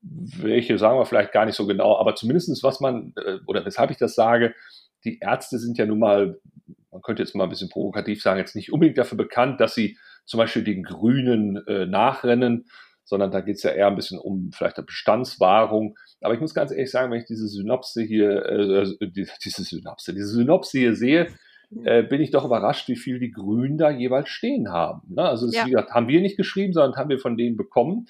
[0.00, 3.90] welche sagen wir vielleicht gar nicht so genau, aber zumindestens was man, äh, oder weshalb
[3.90, 4.54] ich das sage,
[5.04, 6.40] die Ärzte sind ja nun mal,
[6.90, 9.98] man könnte jetzt mal ein bisschen provokativ sagen, jetzt nicht unbedingt dafür bekannt, dass sie
[10.24, 12.66] zum Beispiel den Grünen äh, nachrennen,
[13.04, 15.96] sondern da geht es ja eher ein bisschen um vielleicht eine Bestandswahrung.
[16.20, 20.12] Aber ich muss ganz ehrlich sagen, wenn ich diese Synopse hier, äh, äh diese Synopse,
[20.12, 21.28] diese Synopse hier sehe.
[21.84, 25.02] Äh, bin ich doch überrascht, wie viel die Grünen da jeweils stehen haben.
[25.14, 25.22] Ne?
[25.22, 25.66] Also das, ja.
[25.66, 28.06] wie gesagt, haben wir nicht geschrieben, sondern haben wir von denen bekommen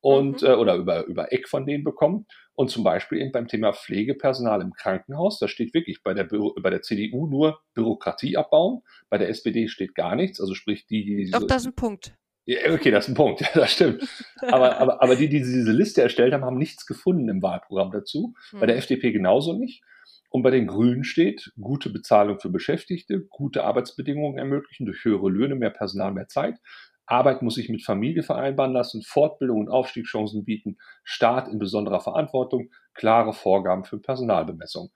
[0.00, 0.48] und mhm.
[0.48, 2.26] äh, oder über, über Eck von denen bekommen.
[2.54, 6.54] Und zum Beispiel eben beim Thema Pflegepersonal im Krankenhaus, da steht wirklich bei der, Büro,
[6.60, 11.04] bei der CDU nur Bürokratie abbauen, bei der SPD steht gar nichts, also sprich die,
[11.04, 12.16] die Doch, das ist ein Punkt.
[12.46, 14.08] Ja, okay, das ist ein Punkt, ja, das stimmt.
[14.40, 18.34] Aber, aber, aber die, die diese Liste erstellt haben, haben nichts gefunden im Wahlprogramm dazu.
[18.50, 18.60] Hm.
[18.60, 19.82] Bei der FDP genauso nicht.
[20.30, 25.54] Und bei den Grünen steht gute Bezahlung für Beschäftigte, gute Arbeitsbedingungen ermöglichen durch höhere Löhne,
[25.54, 26.58] mehr Personal, mehr Zeit.
[27.06, 32.70] Arbeit muss sich mit Familie vereinbaren lassen, Fortbildung und Aufstiegschancen bieten, Staat in besonderer Verantwortung,
[32.94, 34.90] klare Vorgaben für Personalbemessung.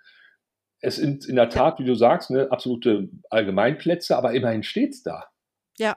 [0.81, 5.27] Es sind in der Tat, wie du sagst, ne, absolute Allgemeinplätze, aber immerhin steht's da.
[5.79, 5.97] Ja,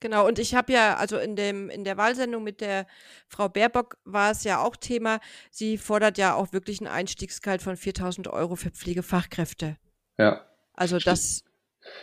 [0.00, 2.86] Genau, und ich habe ja, also in dem, in der Wahlsendung mit der
[3.28, 7.76] Frau Baerbock war es ja auch Thema, sie fordert ja auch wirklich einen Einstiegsgehalt von
[7.76, 9.76] 4000 Euro für Pflegefachkräfte.
[10.18, 10.44] Ja.
[10.74, 11.12] Also Stimmt.
[11.12, 11.44] das.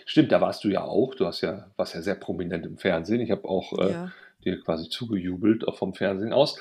[0.06, 1.14] Stimmt, da warst du ja auch.
[1.14, 3.22] Du hast ja, warst ja sehr prominent im Fernsehen.
[3.22, 4.12] Ich habe auch äh, ja.
[4.44, 6.60] dir quasi zugejubelt, auch vom Fernsehen aus.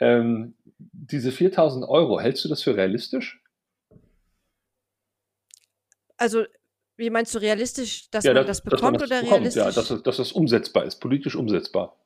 [0.00, 3.40] Ähm, diese 4000 Euro, hältst du das für realistisch?
[6.16, 6.44] Also
[6.96, 9.62] wie meinst du realistisch, dass ja, man das, das bekommt man das oder bekommt, realistisch?
[9.62, 11.98] Ja, dass, dass das umsetzbar ist, politisch umsetzbar.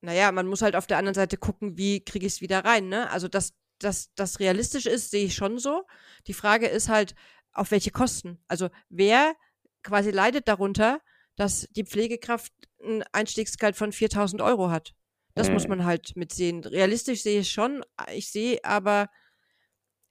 [0.00, 2.88] Naja, man muss halt auf der anderen Seite gucken, wie kriege ich es wieder rein,
[2.88, 3.10] ne?
[3.10, 5.84] Also, dass das realistisch ist, sehe ich schon so.
[6.26, 7.14] Die Frage ist halt,
[7.52, 8.38] auf welche Kosten?
[8.48, 9.34] Also, wer
[9.82, 11.00] quasi leidet darunter,
[11.36, 14.94] dass die Pflegekraft ein Einstiegsgehalt von 4000 Euro hat?
[15.34, 15.54] Das hm.
[15.54, 16.64] muss man halt mitsehen.
[16.64, 17.84] Realistisch sehe ich schon.
[18.12, 19.08] Ich sehe aber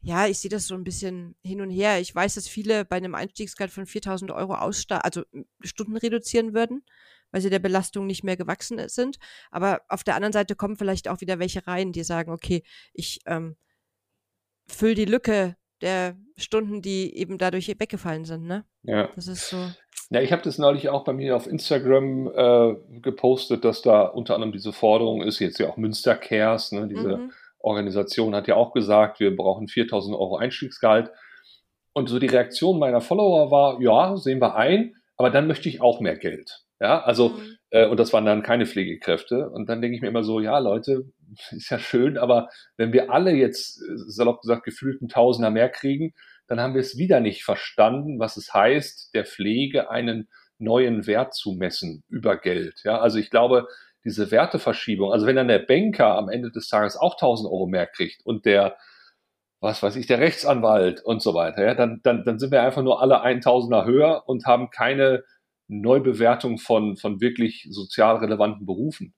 [0.03, 1.99] ja, ich sehe das so ein bisschen hin und her.
[2.01, 5.23] Ich weiß, dass viele bei einem Einstiegsgehalt von 4000 Euro Aussta also
[5.61, 6.83] Stunden reduzieren würden,
[7.31, 9.17] weil sie der Belastung nicht mehr gewachsen sind.
[9.49, 13.21] Aber auf der anderen Seite kommen vielleicht auch wieder welche rein, die sagen, okay, ich
[13.27, 13.55] ähm,
[14.67, 18.45] fülle die Lücke der Stunden, die eben dadurch weggefallen sind.
[18.45, 18.65] Ne?
[18.83, 19.09] Ja.
[19.15, 19.57] Das ist so.
[20.09, 24.35] Ja, ich habe das neulich auch bei mir auf Instagram äh, gepostet, dass da unter
[24.35, 27.31] anderem diese Forderung ist, jetzt ja auch Münster Cares, ne, diese mhm
[27.63, 31.09] Organisation hat ja auch gesagt, wir brauchen 4000 Euro Einstiegsgehalt.
[31.93, 35.81] Und so die Reaktion meiner Follower war, ja, sehen wir ein, aber dann möchte ich
[35.81, 36.63] auch mehr Geld.
[36.79, 37.57] Ja, also, mhm.
[37.69, 39.49] äh, und das waren dann keine Pflegekräfte.
[39.49, 41.05] Und dann denke ich mir immer so, ja, Leute,
[41.51, 46.13] ist ja schön, aber wenn wir alle jetzt, äh, salopp gesagt, gefühlten Tausender mehr kriegen,
[46.47, 51.33] dann haben wir es wieder nicht verstanden, was es heißt, der Pflege einen neuen Wert
[51.33, 52.81] zu messen über Geld.
[52.83, 53.67] Ja, also ich glaube,
[54.03, 55.11] diese Werteverschiebung.
[55.11, 58.45] Also wenn dann der Banker am Ende des Tages auch 1000 Euro mehr kriegt und
[58.45, 58.77] der,
[59.61, 62.83] was weiß ich, der Rechtsanwalt und so weiter, ja, dann, dann, dann sind wir einfach
[62.83, 65.23] nur alle 1000er höher und haben keine
[65.67, 69.13] Neubewertung von, von wirklich sozial relevanten Berufen.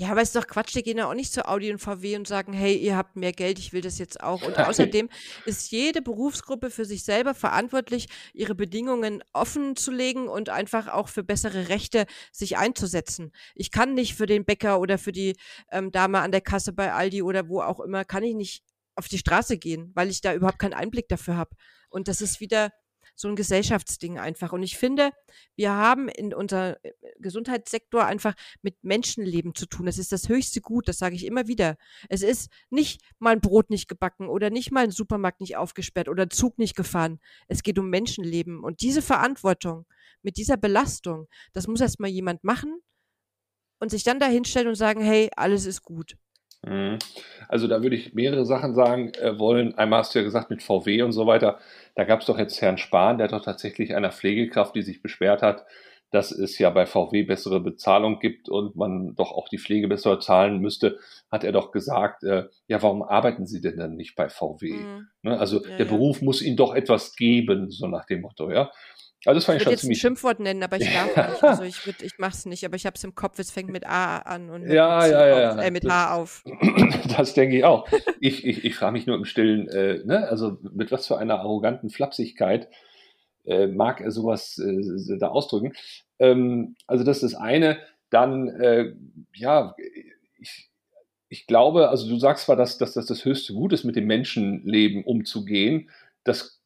[0.00, 2.26] Ja, aber ist doch Quatsch, die gehen ja auch nicht zu Audi und VW und
[2.26, 4.40] sagen, hey, ihr habt mehr Geld, ich will das jetzt auch.
[4.40, 5.10] Und außerdem
[5.44, 11.08] ist jede Berufsgruppe für sich selber verantwortlich, ihre Bedingungen offen zu legen und einfach auch
[11.08, 13.30] für bessere Rechte sich einzusetzen.
[13.54, 15.36] Ich kann nicht für den Bäcker oder für die
[15.70, 19.06] ähm, Dame an der Kasse bei Aldi oder wo auch immer, kann ich nicht auf
[19.06, 21.54] die Straße gehen, weil ich da überhaupt keinen Einblick dafür habe.
[21.90, 22.70] Und das ist wieder
[23.20, 24.52] so ein Gesellschaftsding einfach.
[24.52, 25.10] Und ich finde,
[25.56, 29.86] wir haben in unser äh, Gesundheitssektor einfach mit Menschenleben zu tun.
[29.86, 31.76] Das ist das höchste Gut, das sage ich immer wieder.
[32.08, 36.08] Es ist nicht mal ein Brot nicht gebacken oder nicht mal ein Supermarkt nicht aufgesperrt
[36.08, 37.20] oder ein Zug nicht gefahren.
[37.46, 38.64] Es geht um Menschenleben.
[38.64, 39.86] Und diese Verantwortung
[40.22, 42.80] mit dieser Belastung, das muss erst mal jemand machen
[43.80, 46.16] und sich dann dahinstellen und sagen, hey, alles ist gut.
[46.66, 46.98] Mhm.
[47.48, 49.76] Also da würde ich mehrere Sachen sagen äh, wollen.
[49.76, 51.58] Einmal hast du ja gesagt mit VW und so weiter.
[51.94, 55.42] Da gab es doch jetzt Herrn Spahn, der doch tatsächlich einer Pflegekraft, die sich beschwert
[55.42, 55.64] hat,
[56.10, 60.18] dass es ja bei VW bessere Bezahlung gibt und man doch auch die Pflege besser
[60.20, 60.98] zahlen müsste,
[61.30, 64.72] hat er doch gesagt, äh, ja, warum arbeiten Sie denn dann nicht bei VW?
[64.72, 65.06] Mhm.
[65.22, 65.38] Ne?
[65.38, 65.92] Also ja, der ja.
[65.92, 68.70] Beruf muss Ihnen doch etwas geben, so nach dem Motto, ja.
[69.26, 69.98] Also das fand ich, ich schon jetzt ziemlich.
[69.98, 71.42] ein Schimpfwort nennen, aber ich darf nicht.
[71.42, 74.18] Also ich, würd, ich mach's nicht, aber ich hab's im Kopf, es fängt mit A
[74.18, 76.44] an und mit, ja, ja, ja, auf, äh, mit H auf.
[77.16, 77.88] Das denke ich auch.
[78.20, 80.28] Ich, ich, ich frage mich nur im Stillen, äh, ne?
[80.28, 82.68] also mit was für einer arroganten Flapsigkeit
[83.44, 85.72] äh, mag er sowas äh, da ausdrücken.
[86.18, 87.78] Ähm, also das ist das eine.
[88.10, 88.92] Dann, äh,
[89.34, 89.74] ja,
[90.38, 90.70] ich,
[91.28, 94.06] ich glaube, also du sagst zwar, dass, dass das das höchste Gut ist, mit dem
[94.06, 95.90] Menschenleben umzugehen.
[96.24, 96.59] Das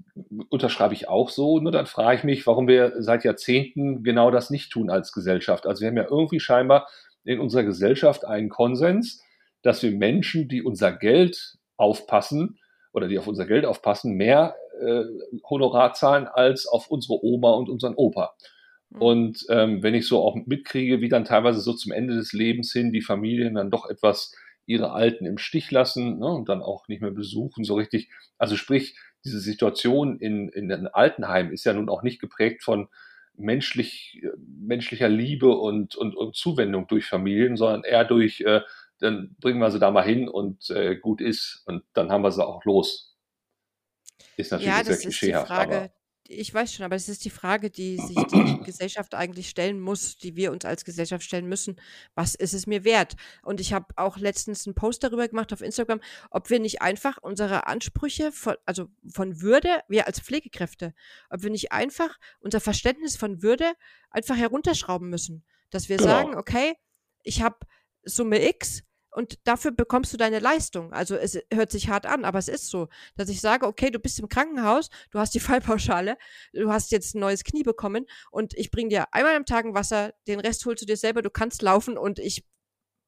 [0.48, 1.58] unterschreibe ich auch so.
[1.60, 5.66] Nur dann frage ich mich, warum wir seit Jahrzehnten genau das nicht tun als Gesellschaft.
[5.66, 6.88] Also wir haben ja irgendwie scheinbar
[7.24, 9.22] in unserer Gesellschaft einen Konsens,
[9.62, 12.58] dass wir Menschen, die unser Geld aufpassen
[12.92, 15.04] oder die auf unser Geld aufpassen, mehr äh,
[15.48, 18.34] Honorar zahlen als auf unsere Oma und unseren Opa.
[18.90, 19.02] Mhm.
[19.02, 22.72] Und ähm, wenn ich so auch mitkriege, wie dann teilweise so zum Ende des Lebens
[22.72, 24.32] hin die Familien dann doch etwas
[24.66, 28.10] ihre Alten im Stich lassen ne, und dann auch nicht mehr besuchen, so richtig.
[28.38, 32.88] Also sprich, diese Situation in, in den Altenheimen ist ja nun auch nicht geprägt von
[33.36, 38.60] menschlich, menschlicher Liebe und, und, und Zuwendung durch Familien, sondern eher durch, äh,
[39.00, 42.30] dann bringen wir sie da mal hin und äh, gut ist und dann haben wir
[42.30, 43.16] sie auch los.
[44.36, 45.48] Ist natürlich ja, sehr klischeehaft.
[45.48, 45.90] Frage,
[46.26, 50.16] ich weiß schon, aber es ist die Frage, die sich die Gesellschaft eigentlich stellen muss,
[50.16, 51.76] die wir uns als Gesellschaft stellen müssen.
[52.14, 53.14] Was ist es mir wert?
[53.42, 57.18] Und ich habe auch letztens einen Post darüber gemacht auf Instagram, ob wir nicht einfach
[57.20, 60.94] unsere Ansprüche von, also von Würde, wir als Pflegekräfte,
[61.28, 63.72] ob wir nicht einfach unser Verständnis von Würde
[64.10, 65.44] einfach herunterschrauben müssen.
[65.70, 66.10] Dass wir genau.
[66.10, 66.74] sagen, okay,
[67.22, 67.58] ich habe
[68.04, 68.82] Summe X,
[69.14, 70.92] und dafür bekommst du deine Leistung.
[70.92, 74.00] Also es hört sich hart an, aber es ist so, dass ich sage, okay, du
[74.00, 76.18] bist im Krankenhaus, du hast die Fallpauschale,
[76.52, 79.74] du hast jetzt ein neues Knie bekommen und ich bringe dir einmal am Tag ein
[79.74, 82.44] Wasser, den Rest holst du dir selber, du kannst laufen und ich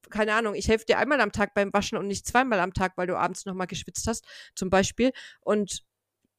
[0.09, 2.93] keine Ahnung, ich helfe dir einmal am Tag beim Waschen und nicht zweimal am Tag,
[2.97, 5.11] weil du abends nochmal geschwitzt hast, zum Beispiel.
[5.41, 5.83] Und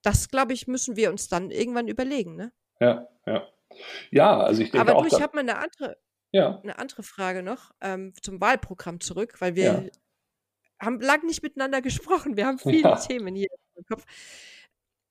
[0.04, 2.54] das, glaube ich, müssen wir uns dann irgendwann überlegen, ne?
[2.80, 3.46] Ja, ja.
[4.10, 5.06] Ja, also ich denke Aber auch.
[5.06, 5.98] du, ich habe mal eine andere,
[6.32, 6.60] ja.
[6.62, 9.90] Eine andere Frage noch ähm, zum Wahlprogramm zurück, weil wir ja.
[10.80, 12.38] haben lang nicht miteinander gesprochen.
[12.38, 12.96] Wir haben viele ja.
[12.96, 14.04] Themen hier im Kopf.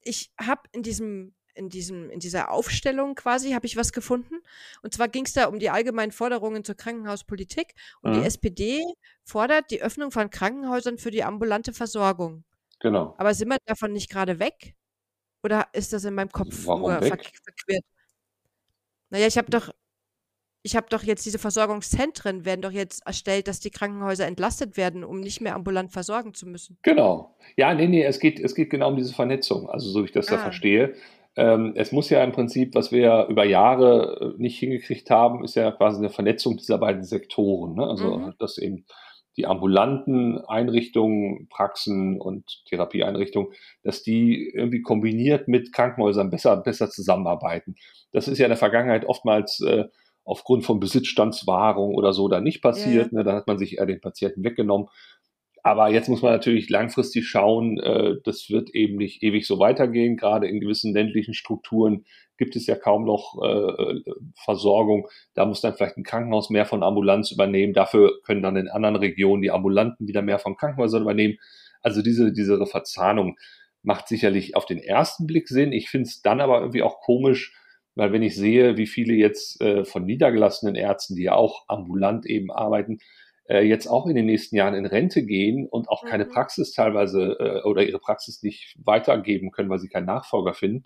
[0.02, 4.42] Ich habe in diesem in diesem in dieser Aufstellung quasi habe ich was gefunden
[4.82, 8.20] und zwar ging es da um die allgemeinen Forderungen zur Krankenhauspolitik und mhm.
[8.20, 8.84] die SPD
[9.24, 12.44] fordert die Öffnung von Krankenhäusern für die ambulante Versorgung.
[12.80, 13.14] Genau.
[13.16, 14.74] Aber sind wir davon nicht gerade weg?
[15.42, 17.84] Oder ist das in meinem Kopf Warum nur ver verquert?
[19.08, 19.72] Naja, ich habe doch
[20.66, 25.04] ich habe doch jetzt diese Versorgungszentren werden doch jetzt erstellt, dass die Krankenhäuser entlastet werden,
[25.04, 26.76] um nicht mehr ambulant versorgen zu müssen.
[26.82, 27.36] Genau.
[27.56, 30.12] Ja, nee, nee, es geht, es geht genau um diese Vernetzung, also so wie ich
[30.12, 30.32] das ah.
[30.32, 30.94] da verstehe.
[31.36, 35.44] Ähm, es muss ja im Prinzip, was wir ja über Jahre äh, nicht hingekriegt haben,
[35.44, 37.74] ist ja quasi eine Vernetzung dieser beiden Sektoren.
[37.74, 37.86] Ne?
[37.86, 38.34] Also, mhm.
[38.40, 38.86] dass eben
[39.36, 43.52] die ambulanten Einrichtungen, Praxen und Therapieeinrichtungen,
[43.84, 47.76] dass die irgendwie kombiniert mit Krankenhäusern besser, besser zusammenarbeiten.
[48.10, 49.84] Das ist ja in der Vergangenheit oftmals äh,
[50.26, 53.12] aufgrund von Besitzstandswahrung oder so da nicht passiert.
[53.12, 53.18] Ja.
[53.18, 53.24] Ne?
[53.24, 54.88] Dann hat man sich eher den Patienten weggenommen.
[55.62, 60.16] Aber jetzt muss man natürlich langfristig schauen, äh, das wird eben nicht ewig so weitergehen.
[60.16, 62.04] Gerade in gewissen ländlichen Strukturen
[62.36, 64.00] gibt es ja kaum noch äh,
[64.44, 65.08] Versorgung.
[65.34, 67.72] Da muss dann vielleicht ein Krankenhaus mehr von Ambulanz übernehmen.
[67.72, 71.38] Dafür können dann in anderen Regionen die Ambulanten wieder mehr von Krankenhäusern übernehmen.
[71.82, 73.36] Also diese, diese Verzahnung
[73.82, 75.72] macht sicherlich auf den ersten Blick Sinn.
[75.72, 77.54] Ich finde es dann aber irgendwie auch komisch,
[77.96, 82.26] weil wenn ich sehe, wie viele jetzt äh, von niedergelassenen Ärzten, die ja auch ambulant
[82.26, 82.98] eben arbeiten,
[83.48, 86.08] äh, jetzt auch in den nächsten Jahren in Rente gehen und auch mhm.
[86.08, 90.84] keine Praxis teilweise äh, oder ihre Praxis nicht weitergeben können, weil sie keinen Nachfolger finden,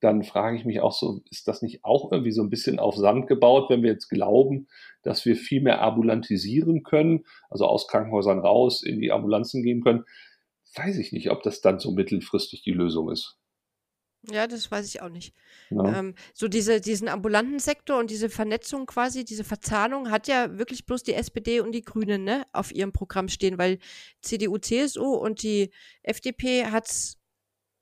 [0.00, 2.96] dann frage ich mich auch so, ist das nicht auch irgendwie so ein bisschen auf
[2.96, 4.66] Sand gebaut, wenn wir jetzt glauben,
[5.02, 10.04] dass wir viel mehr ambulantisieren können, also aus Krankenhäusern raus in die Ambulanzen gehen können?
[10.74, 13.38] Weiß ich nicht, ob das dann so mittelfristig die Lösung ist.
[14.30, 15.34] Ja, das weiß ich auch nicht.
[15.70, 15.98] Ja.
[15.98, 20.86] Ähm, so diese, diesen ambulanten Sektor und diese Vernetzung quasi, diese Verzahnung hat ja wirklich
[20.86, 23.78] bloß die SPD und die Grünen ne, auf ihrem Programm stehen, weil
[24.20, 25.70] CDU, CSU und die
[26.04, 27.18] FDP hat es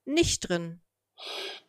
[0.07, 0.81] nicht drin.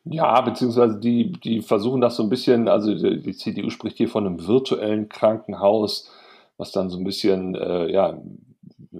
[0.05, 4.07] Ja, beziehungsweise die, die versuchen das so ein bisschen, also die, die CDU spricht hier
[4.07, 6.09] von einem virtuellen Krankenhaus,
[6.57, 8.21] was dann so ein bisschen, äh, ja,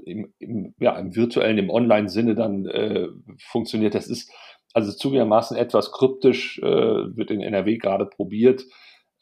[0.06, 3.08] im, im, ja, im virtuellen, im Online-Sinne dann äh,
[3.38, 3.96] funktioniert.
[3.96, 4.32] Das ist
[4.74, 8.64] also zugegebenermaßen etwas kryptisch, äh, wird in NRW gerade probiert.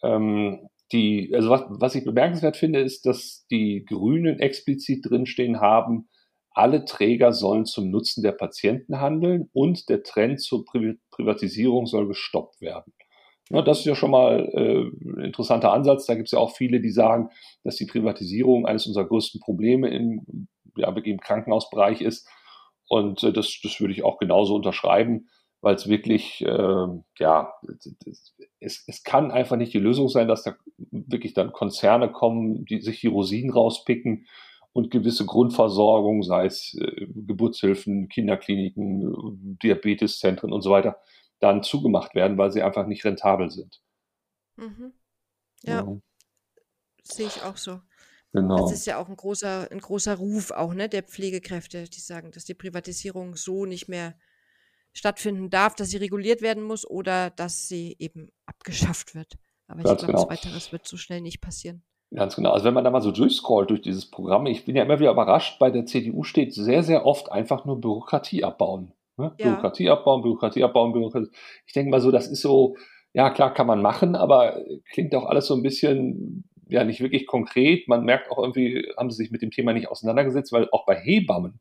[0.03, 6.09] Ähm, die, also was, was ich bemerkenswert finde, ist, dass die Grünen explizit drinstehen haben,
[6.51, 12.07] alle Träger sollen zum Nutzen der Patienten handeln und der Trend zur Pri Privatisierung soll
[12.07, 12.93] gestoppt werden.
[13.51, 16.05] Ja, das ist ja schon mal äh, ein interessanter Ansatz.
[16.05, 17.29] Da gibt es ja auch viele, die sagen,
[17.63, 22.27] dass die Privatisierung eines unserer größten Probleme im, ja, im Krankenhausbereich ist.
[22.87, 25.29] Und äh, das, das würde ich auch genauso unterschreiben
[25.61, 27.53] weil es wirklich, äh, ja,
[28.59, 32.81] es, es kann einfach nicht die Lösung sein, dass da wirklich dann Konzerne kommen, die
[32.81, 34.25] sich die Rosinen rauspicken
[34.71, 40.97] und gewisse Grundversorgung, sei es äh, Geburtshilfen, Kinderkliniken, Diabeteszentren und so weiter,
[41.39, 43.81] dann zugemacht werden, weil sie einfach nicht rentabel sind.
[44.55, 44.93] Mhm.
[45.63, 45.97] Ja, ja.
[47.03, 47.81] sehe ich auch so.
[48.31, 48.57] Genau.
[48.57, 52.31] Das ist ja auch ein großer, ein großer Ruf auch, ne, der Pflegekräfte, die sagen,
[52.31, 54.15] dass die Privatisierung so nicht mehr
[54.93, 59.33] stattfinden darf, dass sie reguliert werden muss oder dass sie eben abgeschafft wird.
[59.67, 60.29] Aber Ganz ich glaube, genau.
[60.29, 61.83] weiteres wird so schnell nicht passieren.
[62.13, 62.51] Ganz genau.
[62.51, 65.11] Also wenn man da mal so durchscrollt durch dieses Programm, ich bin ja immer wieder
[65.11, 68.93] überrascht, bei der CDU steht sehr, sehr oft einfach nur Bürokratie abbauen.
[69.17, 69.35] Ne?
[69.37, 69.49] Ja.
[69.49, 71.29] Bürokratie abbauen, Bürokratie abbauen, Bürokratie.
[71.67, 72.77] Ich denke mal so, das ist so,
[73.13, 74.59] ja klar kann man machen, aber
[74.91, 77.87] klingt auch alles so ein bisschen, ja nicht wirklich konkret.
[77.87, 80.95] Man merkt auch irgendwie, haben sie sich mit dem Thema nicht auseinandergesetzt, weil auch bei
[80.95, 81.59] Hebammen,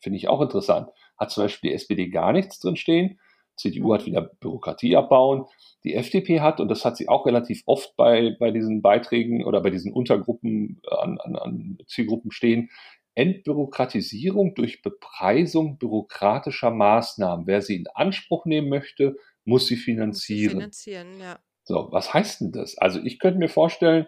[0.00, 3.18] finde ich auch interessant, hat zum Beispiel die SPD gar nichts drin stehen.
[3.56, 5.46] CDU hat wieder Bürokratie abbauen.
[5.84, 9.60] Die FDP hat, und das hat sie auch relativ oft bei, bei diesen Beiträgen oder
[9.60, 12.70] bei diesen Untergruppen an, an, an Zielgruppen stehen,
[13.14, 17.46] Entbürokratisierung durch Bepreisung bürokratischer Maßnahmen.
[17.46, 20.56] Wer sie in Anspruch nehmen möchte, muss sie finanzieren.
[20.58, 21.38] Finanzieren ja.
[21.62, 22.76] So, was heißt denn das?
[22.76, 24.06] Also ich könnte mir vorstellen,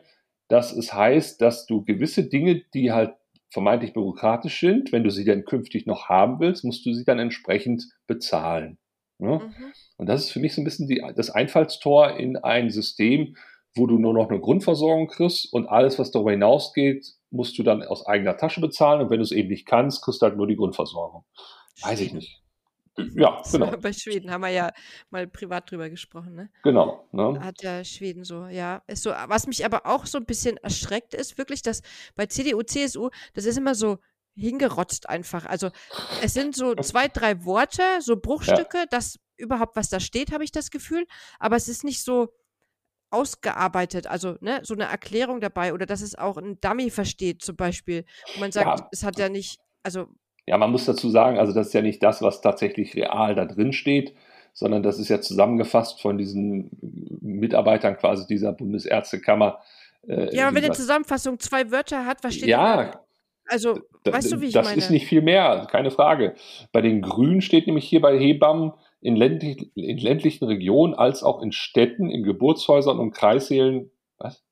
[0.49, 3.15] dass es heißt, dass du gewisse Dinge, die halt
[3.51, 7.19] vermeintlich bürokratisch sind, wenn du sie dann künftig noch haben willst, musst du sie dann
[7.19, 8.79] entsprechend bezahlen.
[9.19, 9.39] Ne?
[9.39, 9.73] Mhm.
[9.97, 13.37] Und das ist für mich so ein bisschen die, das Einfallstor in ein System,
[13.75, 17.83] wo du nur noch eine Grundversorgung kriegst und alles, was darüber hinausgeht, musst du dann
[17.83, 20.47] aus eigener Tasche bezahlen und wenn du es eben nicht kannst, kriegst du halt nur
[20.47, 21.25] die Grundversorgung.
[21.83, 22.43] Weiß ich nicht.
[22.97, 23.77] Ja, genau.
[23.77, 24.73] Bei Schweden haben wir ja
[25.11, 26.51] mal privat drüber gesprochen, ne?
[26.63, 27.09] Genau.
[27.13, 27.41] Ne?
[27.43, 28.83] Hat ja Schweden so, ja.
[28.87, 31.83] Ist so, was mich aber auch so ein bisschen erschreckt, ist wirklich, dass
[32.15, 33.99] bei CDU, CSU, das ist immer so
[34.35, 35.47] hingerotzt einfach.
[35.47, 35.71] Also
[36.23, 38.87] es sind so zwei, drei Worte, so Bruchstücke, ja.
[38.87, 41.07] dass überhaupt was da steht, habe ich das Gefühl.
[41.39, 42.33] Aber es ist nicht so,
[43.11, 47.57] ausgearbeitet, also ne, so eine Erklärung dabei oder dass es auch ein Dummy versteht zum
[47.57, 48.05] Beispiel.
[48.35, 48.89] Wo man sagt, ja.
[48.93, 50.09] es hat ja nicht, also.
[50.47, 53.45] Ja, man muss dazu sagen, also das ist ja nicht das, was tatsächlich real da
[53.45, 54.15] drin steht,
[54.53, 56.71] sondern das ist ja zusammengefasst von diesen
[57.21, 59.59] Mitarbeitern quasi dieser Bundesärztekammer.
[60.09, 63.07] Äh, ja, aber wenn eine Zusammenfassung zwei Wörter hat, was steht ja, da?
[63.49, 64.77] Also, weißt du, wie ich das meine?
[64.77, 66.35] Das ist nicht viel mehr, keine Frage.
[66.73, 71.43] Bei den Grünen steht nämlich hier bei Hebammen in, ländlich, in ländlichen Regionen als auch
[71.43, 74.45] in Städten, in Geburtshäusern und Kreissälen, was?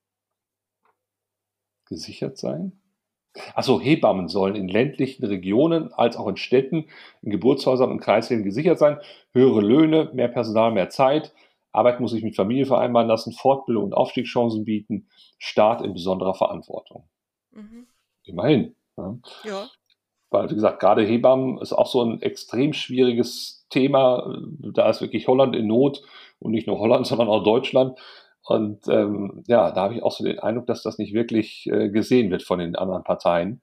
[1.86, 2.80] Gesichert sein?
[3.54, 6.86] Achso, Hebammen sollen in ländlichen Regionen als auch in Städten,
[7.22, 8.98] in Geburtshäusern und Kreissälen gesichert sein.
[9.32, 11.32] Höhere Löhne, mehr Personal, mehr Zeit.
[11.72, 17.08] Arbeit muss sich mit Familie vereinbaren lassen, Fortbildung und Aufstiegschancen bieten, Staat in besonderer Verantwortung.
[17.50, 17.88] Mhm.
[18.24, 18.76] Immerhin.
[18.96, 19.18] Ja.
[19.44, 19.68] ja.
[20.30, 24.36] Weil, wie gesagt, gerade Hebammen ist auch so ein extrem schwieriges Thema.
[24.60, 26.02] Da ist wirklich Holland in Not
[26.38, 27.98] und nicht nur Holland, sondern auch Deutschland.
[28.46, 31.88] Und ähm, ja, da habe ich auch so den Eindruck, dass das nicht wirklich äh,
[31.88, 33.62] gesehen wird von den anderen Parteien.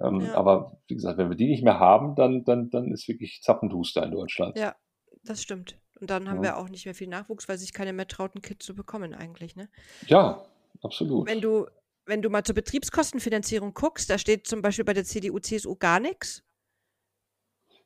[0.00, 0.34] Ähm, ja.
[0.34, 4.02] Aber wie gesagt, wenn wir die nicht mehr haben, dann, dann, dann ist wirklich Zappenduster
[4.04, 4.58] in Deutschland.
[4.58, 4.74] Ja,
[5.22, 5.78] das stimmt.
[6.00, 6.42] Und dann haben ja.
[6.42, 9.56] wir auch nicht mehr viel Nachwuchs, weil sich keine mehr trauten, Kids zu bekommen eigentlich,
[9.56, 9.68] ne?
[10.06, 10.44] Ja,
[10.82, 11.28] absolut.
[11.28, 11.66] Wenn du,
[12.04, 16.00] wenn du mal zur Betriebskostenfinanzierung guckst, da steht zum Beispiel bei der CDU, CSU gar
[16.00, 16.42] nichts.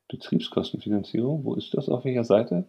[0.08, 1.88] Betriebskostenfinanzierung, wo ist das?
[1.88, 2.68] Auf welcher Seite?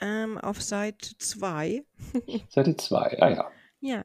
[0.00, 1.84] Ähm, auf Seite 2.
[2.48, 3.50] Seite 2, ah ja.
[3.80, 4.04] Ja.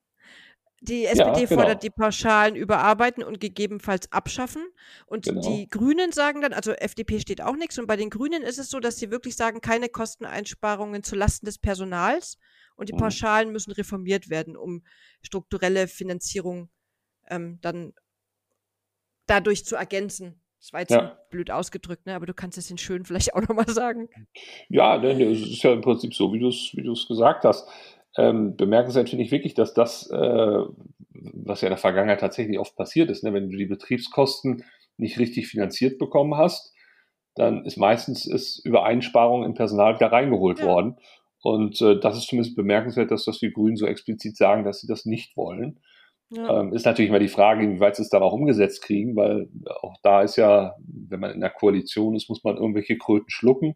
[0.82, 1.62] Die SPD ja, genau.
[1.62, 4.64] fordert die Pauschalen überarbeiten und gegebenenfalls abschaffen.
[5.08, 5.42] Und genau.
[5.42, 7.80] die Grünen sagen dann, also FDP steht auch nichts.
[7.80, 11.58] Und bei den Grünen ist es so, dass sie wirklich sagen, keine Kosteneinsparungen zulasten des
[11.58, 12.38] Personals
[12.76, 12.98] und die mhm.
[13.00, 14.84] Pauschalen müssen reformiert werden, um
[15.24, 16.70] strukturelle Finanzierung
[17.30, 17.94] ähm, dann
[19.26, 20.45] dadurch zu ergänzen.
[20.66, 21.16] Das war jetzt ja.
[21.30, 22.16] blöd ausgedrückt, ne?
[22.16, 24.10] aber du kannst es in schön vielleicht auch nochmal sagen.
[24.68, 27.70] Ja, ne, es ist ja im Prinzip so, wie du es wie gesagt hast.
[28.18, 30.60] Ähm, bemerkenswert finde ich wirklich, dass das, äh,
[31.12, 33.32] was ja in der Vergangenheit tatsächlich oft passiert ist, ne?
[33.32, 34.64] wenn du die Betriebskosten
[34.98, 36.74] nicht richtig finanziert bekommen hast,
[37.36, 40.66] dann ist meistens ist über Einsparungen im Personal wieder reingeholt ja.
[40.66, 40.98] worden.
[41.44, 44.88] Und äh, das ist zumindest bemerkenswert, dass das die Grünen so explizit sagen, dass sie
[44.88, 45.80] das nicht wollen.
[46.30, 46.60] Ja.
[46.60, 49.48] Ähm, ist natürlich immer die Frage, inwieweit sie es dann auch umgesetzt kriegen, weil
[49.82, 53.76] auch da ist ja, wenn man in der Koalition ist, muss man irgendwelche Kröten schlucken.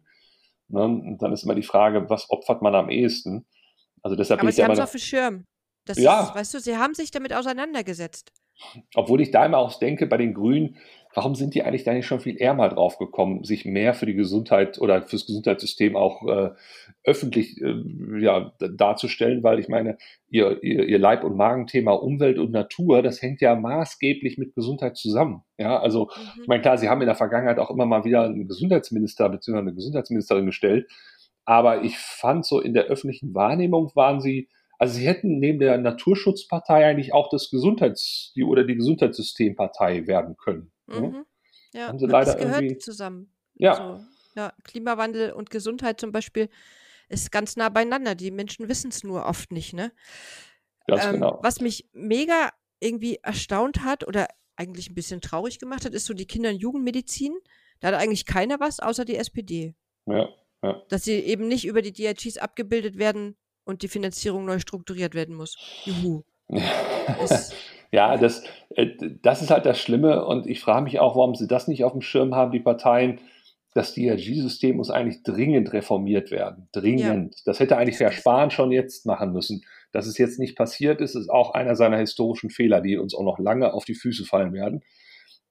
[0.68, 0.82] Ne?
[0.82, 3.46] Und dann ist immer die Frage, was opfert man am ehesten?
[4.02, 5.44] Also deshalb Aber sie haben es auf dem Schirm.
[5.84, 6.24] Das ja.
[6.24, 8.32] Ist, weißt du, sie haben sich damit auseinandergesetzt.
[8.94, 10.76] Obwohl ich da immer auch denke, bei den Grünen,
[11.14, 14.06] warum sind die eigentlich da nicht schon viel eher mal drauf gekommen, sich mehr für
[14.06, 16.50] die Gesundheit oder fürs Gesundheitssystem auch äh,
[17.04, 17.74] öffentlich äh,
[18.20, 19.42] ja, darzustellen?
[19.42, 23.54] Weil ich meine, ihr, ihr, ihr Leib- und Magenthema Umwelt und Natur, das hängt ja
[23.56, 25.42] maßgeblich mit Gesundheit zusammen.
[25.58, 26.42] Ja, also mhm.
[26.42, 29.58] ich meine, klar, sie haben in der Vergangenheit auch immer mal wieder einen Gesundheitsminister bzw.
[29.58, 30.88] eine Gesundheitsministerin gestellt,
[31.44, 34.48] aber ich fand so in der öffentlichen Wahrnehmung waren sie
[34.80, 40.38] also sie hätten neben der Naturschutzpartei eigentlich auch das Gesundheits- die, oder die Gesundheitssystempartei werden
[40.38, 40.72] können.
[40.86, 41.00] Ne?
[41.00, 41.26] Mhm.
[41.74, 42.78] Ja, Haben sie leider das gehört irgendwie...
[42.78, 43.30] zusammen.
[43.54, 43.74] Ja.
[43.74, 44.54] So, ja.
[44.64, 46.48] Klimawandel und Gesundheit zum Beispiel
[47.10, 48.14] ist ganz nah beieinander.
[48.14, 49.92] Die Menschen wissen es nur oft nicht, ne?
[50.86, 51.38] Ganz ähm, genau.
[51.42, 56.14] Was mich mega irgendwie erstaunt hat oder eigentlich ein bisschen traurig gemacht hat, ist so
[56.14, 57.34] die Kinder- und Jugendmedizin.
[57.80, 59.74] Da hat eigentlich keiner was, außer die SPD.
[60.06, 60.30] Ja,
[60.62, 60.82] ja.
[60.88, 63.36] Dass sie eben nicht über die DRGs abgebildet werden,
[63.70, 65.56] und die Finanzierung neu strukturiert werden muss.
[65.84, 66.22] Juhu.
[67.92, 68.88] ja, das, äh,
[69.22, 71.92] das ist halt das Schlimme und ich frage mich auch, warum sie das nicht auf
[71.92, 73.20] dem Schirm haben, die Parteien.
[73.72, 76.68] Das DRG-System muss eigentlich dringend reformiert werden.
[76.72, 77.36] Dringend.
[77.36, 77.42] Ja.
[77.44, 79.64] Das hätte eigentlich Herr Spahn schon jetzt machen müssen.
[79.92, 83.22] Dass es jetzt nicht passiert ist, ist auch einer seiner historischen Fehler, die uns auch
[83.22, 84.82] noch lange auf die Füße fallen werden.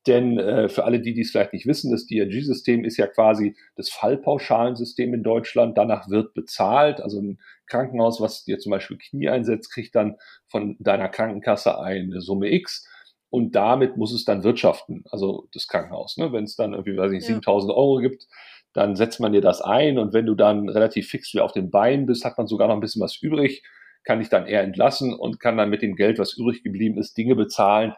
[0.07, 3.89] Denn äh, für alle, die dies vielleicht nicht wissen, das DRG-System ist ja quasi das
[3.89, 5.78] Fallpauschalensystem in Deutschland.
[5.78, 7.01] Danach wird bezahlt.
[7.01, 7.39] Also ein
[7.70, 10.17] Krankenhaus, was dir zum Beispiel Knie einsetzt, kriegt dann
[10.47, 12.88] von deiner Krankenkasse eine Summe X.
[13.30, 16.17] Und damit muss es dann wirtschaften, also das Krankenhaus.
[16.17, 16.34] Ne?
[16.34, 17.36] Wenn es dann irgendwie, weiß ich, ja.
[17.36, 18.28] 7000 Euro gibt,
[18.74, 19.97] dann setzt man dir das ein.
[19.97, 22.76] Und wenn du dann relativ fix wieder auf den Beinen bist, hat man sogar noch
[22.76, 23.63] ein bisschen was übrig,
[24.03, 27.17] kann dich dann eher entlassen und kann dann mit dem Geld, was übrig geblieben ist,
[27.17, 27.93] Dinge bezahlen,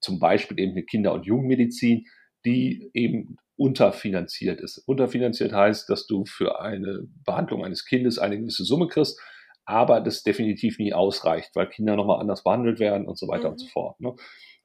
[0.00, 2.06] zum Beispiel eben eine Kinder- und Jugendmedizin,
[2.44, 4.78] die eben unterfinanziert ist.
[4.86, 9.18] Unterfinanziert heißt, dass du für eine Behandlung eines Kindes eine gewisse Summe kriegst,
[9.64, 13.52] aber das definitiv nie ausreicht, weil Kinder nochmal anders behandelt werden und so weiter mhm.
[13.52, 14.00] und so fort.
[14.00, 14.14] Ne?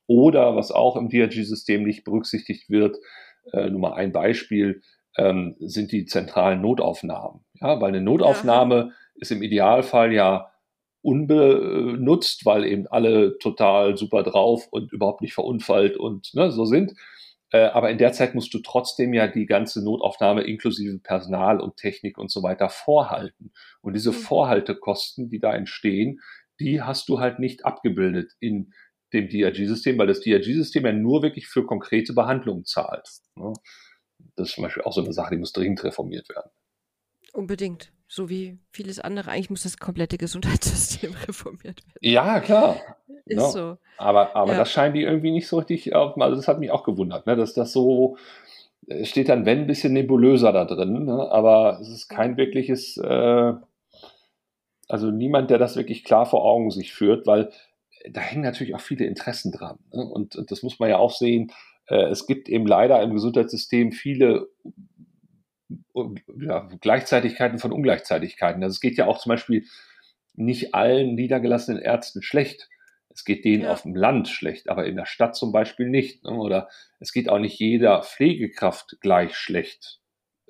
[0.08, 2.98] Oder was auch im DRG-System nicht berücksichtigt wird,
[3.54, 4.82] äh, nur mal ein Beispiel,
[5.18, 7.42] ähm, sind die zentralen Notaufnahmen.
[7.60, 8.92] Ja, weil eine Notaufnahme ja.
[9.16, 10.52] ist im Idealfall ja
[11.02, 16.94] unbenutzt, weil eben alle total super drauf und überhaupt nicht verunfallt und ne, so sind.
[17.52, 21.78] Äh, aber in der Zeit musst du trotzdem ja die ganze Notaufnahme inklusive Personal und
[21.78, 23.52] Technik und so weiter vorhalten.
[23.82, 24.16] Und diese mhm.
[24.16, 26.22] Vorhaltekosten, die da entstehen,
[26.60, 28.74] die hast du halt nicht abgebildet in
[29.14, 33.08] dem DRG-System, weil das DRG-System ja nur wirklich für konkrete Behandlungen zahlt.
[33.36, 33.52] Ne?
[34.36, 36.52] Das ist zum Beispiel auch so eine Sache, die muss dringend reformiert werden.
[37.34, 39.32] Unbedingt so wie vieles andere.
[39.32, 41.94] Eigentlich muss das komplette Gesundheitssystem reformiert werden.
[42.02, 42.76] Ja, klar.
[43.26, 43.50] Ist no.
[43.50, 43.78] so.
[43.98, 44.58] Aber, aber ja.
[44.60, 47.54] das scheint die irgendwie nicht so richtig, also das hat mich auch gewundert, ne, dass
[47.54, 48.18] das so,
[49.04, 53.54] steht dann, wenn, ein bisschen nebulöser da drin, ne, aber es ist kein wirkliches, äh,
[54.90, 57.50] also niemand, der das wirklich klar vor Augen sich führt, weil
[58.10, 59.78] da hängen natürlich auch viele Interessen dran.
[59.94, 61.54] Ne, und, und das muss man ja auch sehen.
[61.88, 64.50] Äh, es gibt eben leider im Gesundheitssystem viele
[66.40, 68.64] ja, Gleichzeitigkeiten von Ungleichzeitigkeiten.
[68.64, 69.66] Also es geht ja auch zum Beispiel
[70.34, 72.70] nicht allen niedergelassenen Ärzten schlecht.
[73.10, 73.72] Es geht denen ja.
[73.72, 76.24] auf dem Land schlecht, aber in der Stadt zum Beispiel nicht.
[76.24, 76.32] Ne?
[76.32, 76.70] Oder
[77.00, 80.00] es geht auch nicht jeder Pflegekraft gleich schlecht.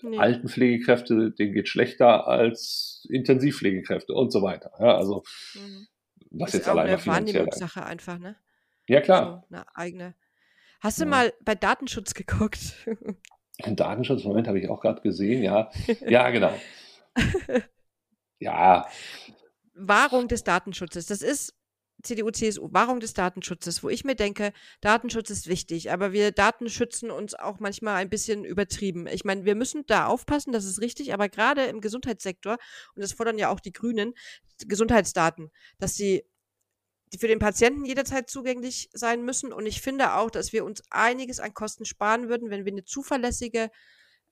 [0.04, 0.18] Nee.
[0.18, 4.72] Alten Pflegekräfte, denen geht schlechter als Intensivpflegekräfte und so weiter.
[4.80, 5.88] Ja, also mhm.
[6.32, 8.36] was ist jetzt auch alleine eine Wahrnehmungssache einfach, ne?
[8.88, 9.46] Ja klar.
[9.50, 10.16] So eine eigene.
[10.80, 11.10] Hast du ja.
[11.10, 12.88] mal bei Datenschutz geguckt?
[13.64, 15.72] Ein Datenschutzmoment habe ich auch gerade gesehen, ja.
[16.08, 16.54] Ja, genau.
[18.40, 18.88] Ja.
[19.74, 21.06] Wahrung des Datenschutzes.
[21.06, 21.54] Das ist
[22.04, 27.12] CDU, CSU, Wahrung des Datenschutzes, wo ich mir denke, Datenschutz ist wichtig, aber wir Datenschützen
[27.12, 29.08] uns auch manchmal ein bisschen übertrieben.
[29.08, 32.58] Ich meine, wir müssen da aufpassen, das ist richtig, aber gerade im Gesundheitssektor,
[32.96, 34.14] und das fordern ja auch die Grünen,
[34.68, 36.24] Gesundheitsdaten, dass sie
[37.14, 39.52] die für den Patienten jederzeit zugänglich sein müssen.
[39.52, 42.86] Und ich finde auch, dass wir uns einiges an Kosten sparen würden, wenn wir eine
[42.86, 43.70] zuverlässige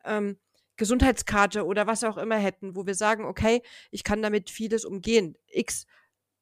[0.06, 0.38] ähm,
[0.78, 3.62] Gesundheitskarte oder was auch immer hätten, wo wir sagen, okay,
[3.92, 5.38] ich kann damit vieles umgehen.
[5.48, 5.86] X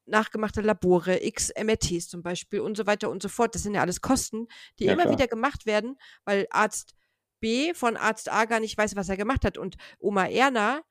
[0.06, 3.56] nachgemachte Labore, X MRTs zum Beispiel und so weiter und so fort.
[3.56, 4.48] Das sind ja alles Kosten,
[4.80, 5.14] die ja, immer klar.
[5.16, 6.96] wieder gemacht werden, weil Arzt
[7.40, 9.58] B von Arzt A gar nicht weiß, was er gemacht hat.
[9.58, 10.82] Und Oma Erna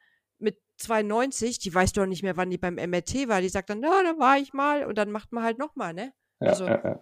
[0.77, 3.41] 92, die weiß doch nicht mehr, wann die beim MRT war.
[3.41, 6.13] Die sagt dann, na, da war ich mal und dann macht man halt nochmal, ne?
[6.41, 7.01] Ja, also, ja, ja.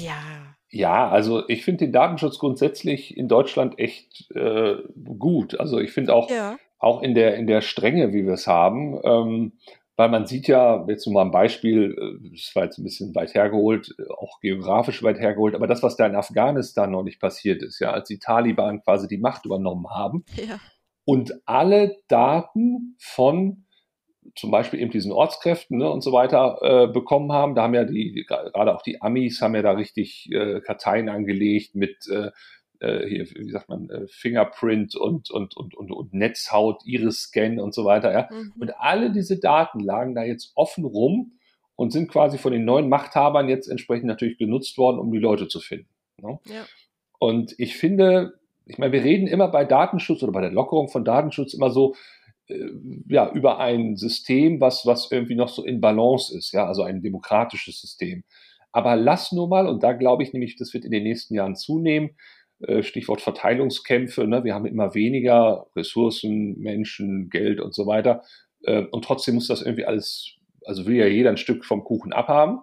[0.00, 0.54] ja.
[0.70, 4.78] Ja, also ich finde den Datenschutz grundsätzlich in Deutschland echt äh,
[5.18, 5.58] gut.
[5.60, 6.56] Also ich finde auch, ja.
[6.80, 9.52] auch in der, in der Strenge, wie wir es haben, ähm,
[9.96, 13.14] weil man sieht ja, jetzt nur mal ein Beispiel, äh, das war jetzt ein bisschen
[13.14, 17.62] weit hergeholt, auch geografisch weit hergeholt, aber das, was da in Afghanistan noch nicht passiert
[17.62, 20.58] ist, ja, als die Taliban quasi die Macht übernommen haben, ja
[21.04, 23.64] und alle Daten von
[24.36, 27.54] zum Beispiel eben diesen Ortskräften ne, und so weiter äh, bekommen haben.
[27.54, 31.74] Da haben ja die, gerade auch die Amis haben ja da richtig äh, Karteien angelegt
[31.74, 32.30] mit äh,
[32.80, 37.74] äh hier, wie sagt man, äh, Fingerprint und, und, und, und, und Netzhaut, Iris-Scan und
[37.74, 38.12] so weiter.
[38.12, 38.28] Ja?
[38.30, 38.54] Mhm.
[38.58, 41.38] Und alle diese Daten lagen da jetzt offen rum
[41.76, 45.48] und sind quasi von den neuen Machthabern jetzt entsprechend natürlich genutzt worden, um die Leute
[45.48, 45.88] zu finden.
[46.20, 46.38] Ne?
[46.46, 46.64] Ja.
[47.18, 48.34] Und ich finde,
[48.66, 51.94] ich meine, wir reden immer bei Datenschutz oder bei der Lockerung von Datenschutz immer so,
[52.48, 52.58] äh,
[53.08, 57.02] ja, über ein System, was, was irgendwie noch so in Balance ist, ja, also ein
[57.02, 58.24] demokratisches System.
[58.72, 61.56] Aber lass nur mal, und da glaube ich nämlich, das wird in den nächsten Jahren
[61.56, 62.10] zunehmen,
[62.60, 64.44] äh, Stichwort Verteilungskämpfe, ne?
[64.44, 68.22] wir haben immer weniger Ressourcen, Menschen, Geld und so weiter.
[68.62, 72.12] Äh, und trotzdem muss das irgendwie alles, also will ja jeder ein Stück vom Kuchen
[72.12, 72.60] abhaben.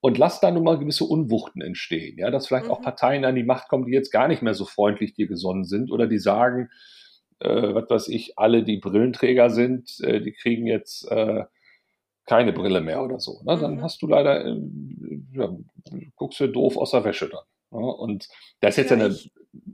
[0.00, 2.72] Und lass da nun mal gewisse Unwuchten entstehen, ja, dass vielleicht mhm.
[2.72, 5.64] auch Parteien an die Macht kommen, die jetzt gar nicht mehr so freundlich dir gesonnen
[5.64, 6.68] sind oder die sagen,
[7.40, 11.44] äh, was weiß ich, alle, die Brillenträger sind, äh, die kriegen jetzt äh,
[12.26, 13.40] keine Brille mehr oder so.
[13.44, 13.58] Ne?
[13.58, 13.82] Dann mhm.
[13.82, 14.56] hast du leider, äh,
[15.32, 15.56] ja,
[16.16, 17.80] guckst du doof aus der Wäsche dann.
[17.80, 17.86] Ne?
[17.86, 18.28] Und
[18.60, 19.16] das ist jetzt ja, eine,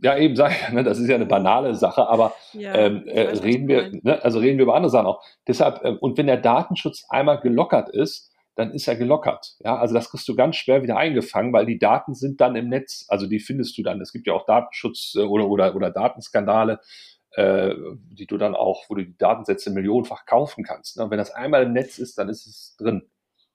[0.02, 3.20] ja eben sag ich, ne, das ist ja eine banale Sache, aber ja, ähm, äh,
[3.20, 5.22] reden wir, ne, also reden wir über andere Sachen auch.
[5.46, 9.57] Deshalb, äh, und wenn der Datenschutz einmal gelockert ist, dann ist er gelockert.
[9.61, 12.68] Ja, also das kriegst du ganz schwer wieder eingefangen, weil die Daten sind dann im
[12.68, 13.07] Netz.
[13.09, 14.00] Also die findest du dann.
[14.00, 16.80] Es gibt ja auch Datenschutz äh, oder, oder, oder Datenskandale,
[17.32, 17.74] äh,
[18.11, 20.96] die du dann auch, wo du die Datensätze millionenfach kaufen kannst.
[20.96, 21.05] Ne?
[21.05, 23.09] Und wenn das einmal im Netz ist, dann ist es drin.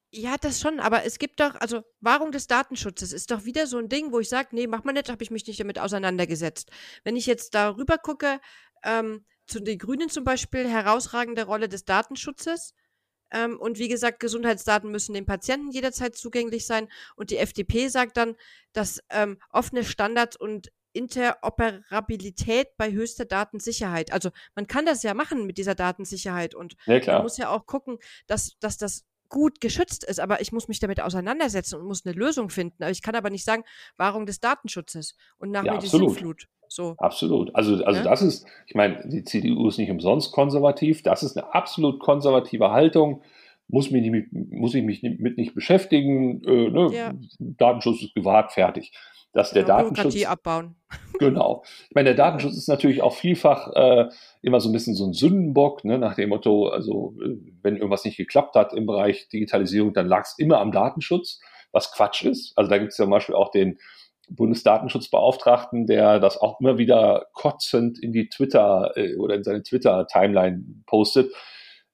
[0.10, 3.78] Ja, das schon, aber es gibt doch, also Wahrung des Datenschutzes ist doch wieder so
[3.78, 6.72] ein Ding, wo ich sage, nee, mach mal nicht, habe ich mich nicht damit auseinandergesetzt.
[7.04, 8.40] Wenn ich jetzt darüber gucke,
[8.84, 12.74] ähm, zu den Grünen zum Beispiel, herausragende Rolle des Datenschutzes.
[13.32, 16.88] Ähm, und wie gesagt, Gesundheitsdaten müssen den Patienten jederzeit zugänglich sein.
[17.16, 18.36] Und die FDP sagt dann,
[18.74, 24.12] dass ähm, offene Standards und Interoperabilität bei höchster Datensicherheit.
[24.12, 27.68] Also man kann das ja machen mit dieser Datensicherheit und ja, man muss ja auch
[27.68, 32.06] gucken, dass, dass das gut geschützt ist, aber ich muss mich damit auseinandersetzen und muss
[32.06, 32.84] eine Lösung finden.
[32.84, 33.64] Aber ich kann aber nicht sagen,
[33.98, 36.48] Wahrung des Datenschutzes und nach ja, Sinnflut.
[36.70, 36.96] So.
[36.98, 37.56] Absolut.
[37.56, 38.04] Also, also ja?
[38.04, 41.02] das ist, ich meine, die CDU ist nicht umsonst konservativ.
[41.04, 43.22] Das ist eine absolut konservative Haltung.
[43.70, 46.42] Muss, mich nicht, muss ich mich mit nicht beschäftigen.
[46.46, 46.90] Äh, ne?
[46.94, 47.14] ja.
[47.40, 48.94] Datenschutz ist gewahrt, fertig
[49.38, 50.14] dass der genau, Datenschutz.
[50.14, 50.76] Bürokratie abbauen.
[51.20, 51.64] Genau.
[51.90, 54.08] Ich meine, der Datenschutz ist natürlich auch vielfach äh,
[54.44, 57.16] immer so ein bisschen so ein Sündenbock, ne, nach dem Motto, also
[57.64, 61.40] wenn irgendwas nicht geklappt hat im Bereich Digitalisierung, dann lag es immer am Datenschutz,
[61.72, 62.54] was Quatsch ist.
[62.56, 63.80] Also da gibt es ja zum Beispiel auch den
[64.30, 70.64] Bundesdatenschutzbeauftragten, der das auch immer wieder kotzend in die Twitter äh, oder in seine Twitter-Timeline
[70.86, 71.34] postet,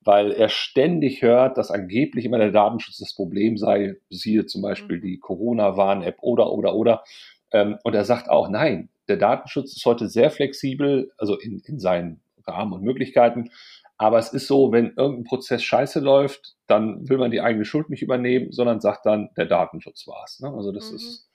[0.06, 4.97] weil er ständig hört, dass angeblich immer der Datenschutz das Problem sei, siehe zum Beispiel
[4.97, 5.01] mhm.
[5.01, 7.04] die Corona-Warn-App oder, oder, oder.
[7.51, 11.80] Ähm, und er sagt auch, nein, der Datenschutz ist heute sehr flexibel, also in, in
[11.80, 13.49] seinen Rahmen und Möglichkeiten.
[13.97, 17.89] Aber es ist so, wenn irgendein Prozess scheiße läuft, dann will man die eigene Schuld
[17.89, 20.39] nicht übernehmen, sondern sagt dann, der Datenschutz war es.
[20.39, 20.51] Ne?
[20.54, 20.95] Also das mhm.
[20.97, 21.30] ist,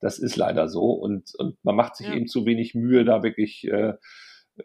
[0.00, 0.92] das ist leider so.
[0.92, 2.14] Und, und man macht sich ja.
[2.14, 3.94] eben zu wenig Mühe, da wirklich äh,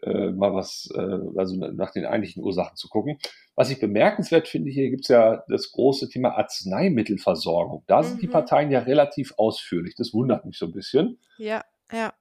[0.04, 3.18] äh, mal was, äh, also nach den eigentlichen Ursachen zu gucken.
[3.56, 7.84] Was ich bemerkenswert finde, hier gibt es ja das große Thema Arzneimittelversorgung.
[7.88, 8.06] Da mhm.
[8.08, 8.32] sind die mhm.
[8.32, 9.96] Parteien ja relativ ausführlich.
[9.96, 11.20] Das wundert mich so ein bisschen.
[11.38, 12.14] Ja, ja.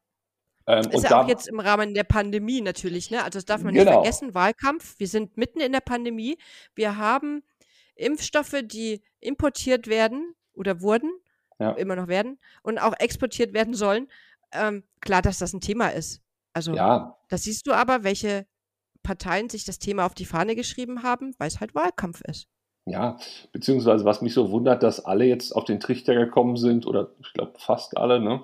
[0.67, 3.23] Ähm, ist ja da, auch jetzt im Rahmen der Pandemie natürlich, ne?
[3.23, 4.03] Also das darf man nicht genau.
[4.03, 4.99] vergessen, Wahlkampf.
[4.99, 6.39] Wir sind mitten in der Pandemie.
[6.75, 7.43] Wir haben
[7.97, 11.11] Impfstoffe, die importiert werden oder wurden,
[11.59, 11.73] ja.
[11.73, 14.09] immer noch werden und auch exportiert werden sollen.
[14.53, 16.24] Ähm, klar, dass das ein Thema ist.
[16.55, 17.19] Also, ja.
[17.29, 18.47] das siehst du aber, welche
[19.03, 22.49] Parteien sich das Thema auf die Fahne geschrieben haben, weil es halt Wahlkampf ist.
[22.87, 23.19] Ja,
[23.53, 27.33] beziehungsweise was mich so wundert, dass alle jetzt auf den Trichter gekommen sind, oder ich
[27.33, 28.43] glaube fast alle, ne,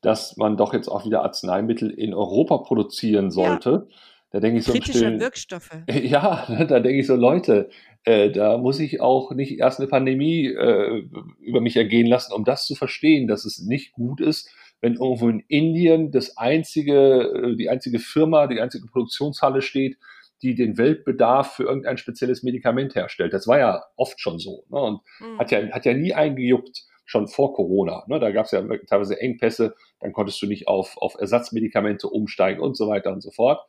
[0.00, 3.86] dass man doch jetzt auch wieder Arzneimittel in Europa produzieren sollte.
[3.88, 3.96] Ja.
[4.30, 5.70] Da denke ich so Kritische stillen, Wirkstoffe.
[5.90, 7.68] Ja, da denke ich so, Leute,
[8.04, 11.06] äh, da muss ich auch nicht erst eine Pandemie äh,
[11.40, 14.48] über mich ergehen lassen, um das zu verstehen, dass es nicht gut ist,
[14.82, 19.96] wenn irgendwo in Indien das einzige, äh, die einzige Firma, die einzige Produktionshalle steht,
[20.42, 23.32] die den Weltbedarf für irgendein spezielles Medikament herstellt.
[23.32, 24.80] Das war ja oft schon so ne?
[24.80, 25.38] und mhm.
[25.38, 28.04] hat, ja, hat ja nie eingejuckt, schon vor Corona.
[28.08, 28.18] Ne?
[28.18, 32.76] Da gab es ja teilweise Engpässe, dann konntest du nicht auf, auf Ersatzmedikamente umsteigen und
[32.76, 33.64] so weiter und so fort.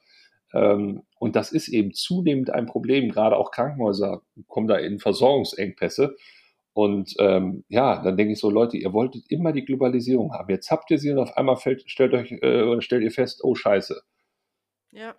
[0.53, 3.09] Ähm, und das ist eben zunehmend ein Problem.
[3.09, 6.15] Gerade auch Krankenhäuser kommen da in Versorgungsengpässe.
[6.73, 10.49] Und ähm, ja, dann denke ich so, Leute, ihr wolltet immer die Globalisierung haben.
[10.49, 13.53] Jetzt habt ihr sie und auf einmal fällt, stellt euch äh, stellt ihr fest, oh
[13.53, 14.01] Scheiße.
[14.91, 15.15] Ja.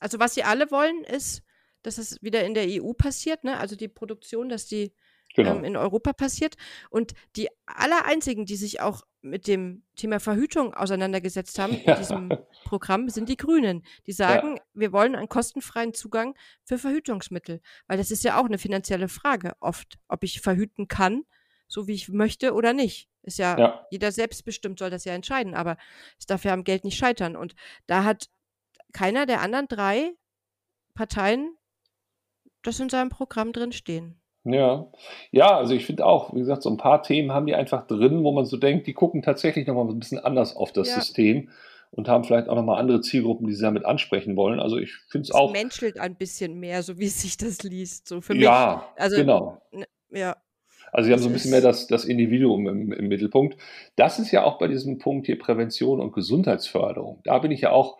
[0.00, 1.42] Also was sie alle wollen, ist,
[1.82, 3.58] dass es wieder in der EU passiert, ne?
[3.58, 4.92] Also die Produktion, dass die
[5.34, 5.56] genau.
[5.56, 6.56] ähm, in Europa passiert.
[6.90, 11.94] Und die aller einzigen, die sich auch mit dem Thema Verhütung auseinandergesetzt haben ja.
[11.94, 13.84] in diesem Programm, sind die Grünen.
[14.06, 14.62] Die sagen, ja.
[14.74, 17.60] wir wollen einen kostenfreien Zugang für Verhütungsmittel.
[17.86, 21.24] Weil das ist ja auch eine finanzielle Frage oft, ob ich verhüten kann,
[21.66, 23.08] so wie ich möchte oder nicht.
[23.22, 23.86] Ist ja, ja.
[23.90, 25.76] jeder selbstbestimmt soll das ja entscheiden, aber
[26.18, 27.36] es darf ja am Geld nicht scheitern.
[27.36, 27.54] Und
[27.86, 28.30] da hat
[28.92, 30.14] keiner der anderen drei
[30.94, 31.56] Parteien
[32.62, 34.20] das in seinem Programm drin stehen.
[34.52, 34.86] Ja,
[35.30, 38.24] ja, also ich finde auch, wie gesagt, so ein paar Themen haben die einfach drin,
[38.24, 40.94] wo man so denkt, die gucken tatsächlich nochmal ein bisschen anders auf das ja.
[40.96, 41.48] System
[41.90, 44.60] und haben vielleicht auch nochmal andere Zielgruppen, die sie damit ansprechen wollen.
[44.60, 45.54] Also ich finde es auch.
[45.54, 48.42] Es menschelt ein bisschen mehr, so wie sich das liest, so für mich.
[48.42, 49.62] Ja, also, genau.
[50.10, 50.36] Ja.
[50.92, 53.58] Also sie haben so ein bisschen mehr das, das Individuum im, im Mittelpunkt.
[53.96, 57.20] Das ist ja auch bei diesem Punkt hier Prävention und Gesundheitsförderung.
[57.24, 57.98] Da bin ich ja auch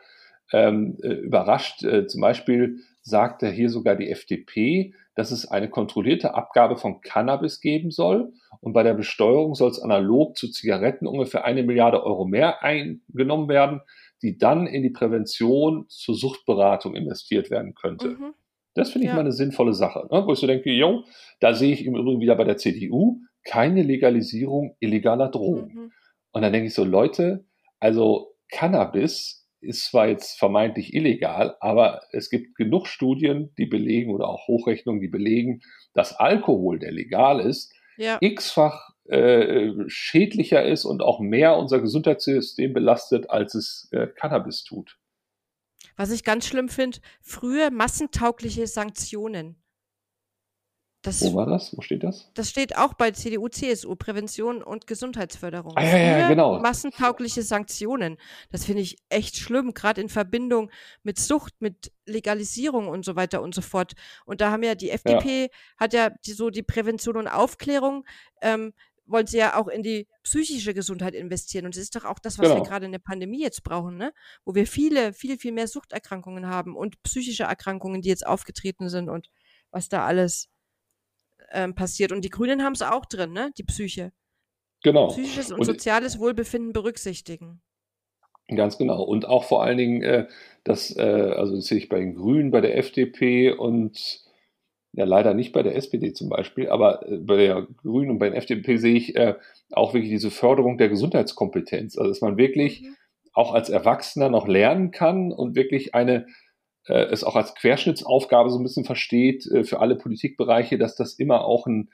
[0.53, 1.85] ähm, äh, überrascht.
[1.85, 7.61] Äh, zum Beispiel sagte hier sogar die FDP, dass es eine kontrollierte Abgabe von Cannabis
[7.61, 8.33] geben soll.
[8.61, 13.49] Und bei der Besteuerung soll es analog zu Zigaretten ungefähr eine Milliarde Euro mehr eingenommen
[13.49, 13.81] werden,
[14.23, 18.11] die dann in die Prävention zur Suchtberatung investiert werden könnte.
[18.11, 18.35] Mhm.
[18.75, 19.15] Das finde ich ja.
[19.15, 20.25] mal eine sinnvolle Sache, ne?
[20.27, 21.03] wo ich so denke, jo,
[21.41, 25.73] da sehe ich im Übrigen wieder bei der CDU keine Legalisierung illegaler Drogen.
[25.75, 25.93] Mhm.
[26.33, 27.45] Und dann denke ich so, Leute,
[27.81, 34.29] also Cannabis ist zwar jetzt vermeintlich illegal, aber es gibt genug Studien, die belegen oder
[34.29, 35.61] auch Hochrechnungen, die belegen,
[35.95, 38.19] dass Alkohol, der legal ist, ja.
[38.21, 44.99] x-fach äh, schädlicher ist und auch mehr unser Gesundheitssystem belastet, als es äh, Cannabis tut.
[45.97, 49.57] Was ich ganz schlimm finde, früher massentaugliche Sanktionen.
[51.09, 51.75] Das, Wo war das?
[51.75, 52.31] Wo steht das?
[52.35, 55.73] Das steht auch bei CDU, CSU, Prävention und Gesundheitsförderung.
[55.75, 56.59] Ah, ja, ja, genau.
[56.59, 58.19] Massentaugliche Sanktionen.
[58.51, 60.71] Das finde ich echt schlimm, gerade in Verbindung
[61.03, 63.95] mit Sucht, mit Legalisierung und so weiter und so fort.
[64.27, 65.49] Und da haben ja die FDP, ja.
[65.79, 68.05] hat ja die, so die Prävention und Aufklärung,
[68.43, 68.75] ähm,
[69.07, 71.65] wollen sie ja auch in die psychische Gesundheit investieren.
[71.65, 72.61] Und das ist doch auch das, was genau.
[72.61, 74.13] wir gerade in der Pandemie jetzt brauchen, ne?
[74.45, 79.09] Wo wir viele, viel, viel mehr Suchterkrankungen haben und psychische Erkrankungen, die jetzt aufgetreten sind
[79.09, 79.31] und
[79.71, 80.51] was da alles
[81.53, 82.13] ähm, passiert.
[82.13, 83.51] Und die Grünen haben es auch drin, ne?
[83.57, 84.13] Die Psyche.
[84.83, 85.09] Genau.
[85.09, 87.61] Psychisches und, und soziales Wohlbefinden berücksichtigen.
[88.55, 89.03] Ganz genau.
[89.03, 90.27] Und auch vor allen Dingen, äh,
[90.65, 94.23] das, äh, also das sehe ich bei den Grünen, bei der FDP und
[94.93, 98.31] ja leider nicht bei der SPD zum Beispiel, aber äh, bei der Grünen und bei
[98.31, 99.35] der FDP sehe ich äh,
[99.73, 101.99] auch wirklich diese Förderung der Gesundheitskompetenz.
[101.99, 102.97] Also dass man wirklich mhm.
[103.35, 106.27] auch als Erwachsener noch lernen kann und wirklich eine
[106.95, 111.45] es auch als Querschnittsaufgabe so ein bisschen versteht äh, für alle Politikbereiche, dass das immer
[111.45, 111.91] auch ein,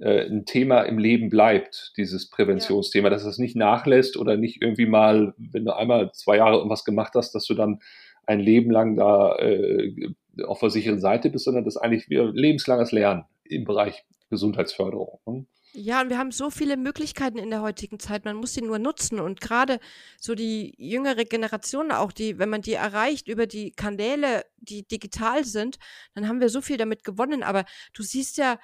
[0.00, 3.10] äh, ein Thema im Leben bleibt, dieses Präventionsthema, ja.
[3.10, 7.14] dass es nicht nachlässt oder nicht irgendwie mal, wenn du einmal zwei Jahre irgendwas gemacht
[7.14, 7.80] hast, dass du dann
[8.26, 9.94] ein Leben lang da äh,
[10.44, 15.46] auf der sicheren Seite bist, sondern das eigentlich wir lebenslanges Lernen im Bereich Gesundheitsförderung.
[15.78, 18.24] Ja, und wir haben so viele Möglichkeiten in der heutigen Zeit.
[18.24, 19.20] Man muss sie nur nutzen.
[19.20, 19.78] Und gerade
[20.18, 25.44] so die jüngere Generation auch, die, wenn man die erreicht über die Kanäle, die digital
[25.44, 25.76] sind,
[26.14, 27.42] dann haben wir so viel damit gewonnen.
[27.42, 28.58] Aber du siehst ja,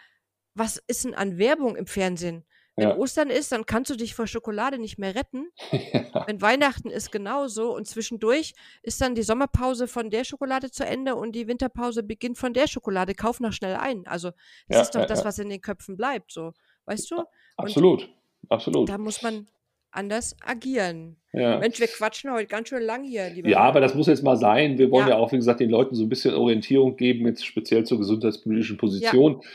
[0.54, 2.46] was ist denn an Werbung im Fernsehen?
[2.76, 2.96] Wenn ja.
[2.96, 5.50] Ostern ist, dann kannst du dich vor Schokolade nicht mehr retten.
[5.70, 6.24] Ja.
[6.26, 11.14] Wenn Weihnachten ist genauso und zwischendurch ist dann die Sommerpause von der Schokolade zu Ende
[11.14, 13.14] und die Winterpause beginnt von der Schokolade.
[13.14, 14.06] Kauf noch schnell ein.
[14.06, 14.30] Also
[14.68, 16.32] das ja, ist doch das, was in den Köpfen bleibt.
[16.32, 16.54] So.
[16.86, 17.22] Weißt du?
[17.56, 18.88] Absolut, Und absolut.
[18.88, 19.46] Da muss man
[19.92, 21.16] anders agieren.
[21.32, 21.58] Ja.
[21.58, 23.48] Mensch, wir quatschen heute ganz schön lang hier, lieber.
[23.48, 23.68] Ja, Mann.
[23.68, 24.78] aber das muss jetzt mal sein.
[24.78, 25.14] Wir wollen ja.
[25.14, 25.18] ja.
[25.18, 29.40] auch, wie gesagt, den Leuten so ein bisschen Orientierung geben, jetzt speziell zur gesundheitspolitischen Position.
[29.42, 29.48] Ja.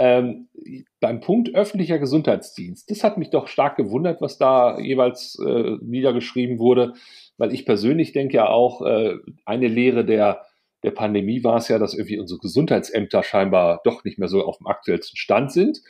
[0.00, 0.48] Ähm,
[1.00, 6.60] beim Punkt öffentlicher Gesundheitsdienst, das hat mich doch stark gewundert, was da jeweils äh, niedergeschrieben
[6.60, 6.94] wurde,
[7.36, 10.46] weil ich persönlich denke ja auch, äh, eine Lehre der,
[10.84, 14.58] der Pandemie war es ja, dass irgendwie unsere Gesundheitsämter scheinbar doch nicht mehr so auf
[14.58, 15.80] dem aktuellsten Stand sind.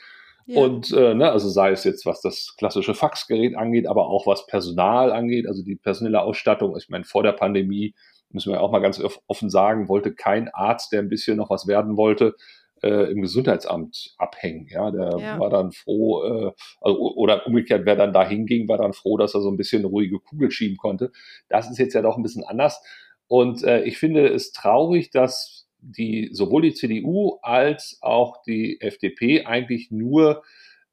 [0.57, 4.46] Und äh, ne, also sei es jetzt, was das klassische Faxgerät angeht, aber auch was
[4.46, 6.74] Personal angeht, also die personelle Ausstattung.
[6.76, 7.94] Ich meine, vor der Pandemie,
[8.30, 11.66] müssen wir auch mal ganz offen sagen, wollte kein Arzt, der ein bisschen noch was
[11.66, 12.34] werden wollte,
[12.82, 14.66] äh, im Gesundheitsamt abhängen.
[14.70, 15.38] Ja, der ja.
[15.38, 19.34] war dann froh, äh, also, oder umgekehrt, wer dann da hinging, war dann froh, dass
[19.34, 21.11] er so ein bisschen eine ruhige Kugel schieben konnte.
[21.49, 22.82] Das ist jetzt ja doch ein bisschen anders.
[23.26, 29.45] Und äh, ich finde es traurig, dass die sowohl die CDU als auch die FDP
[29.45, 30.43] eigentlich nur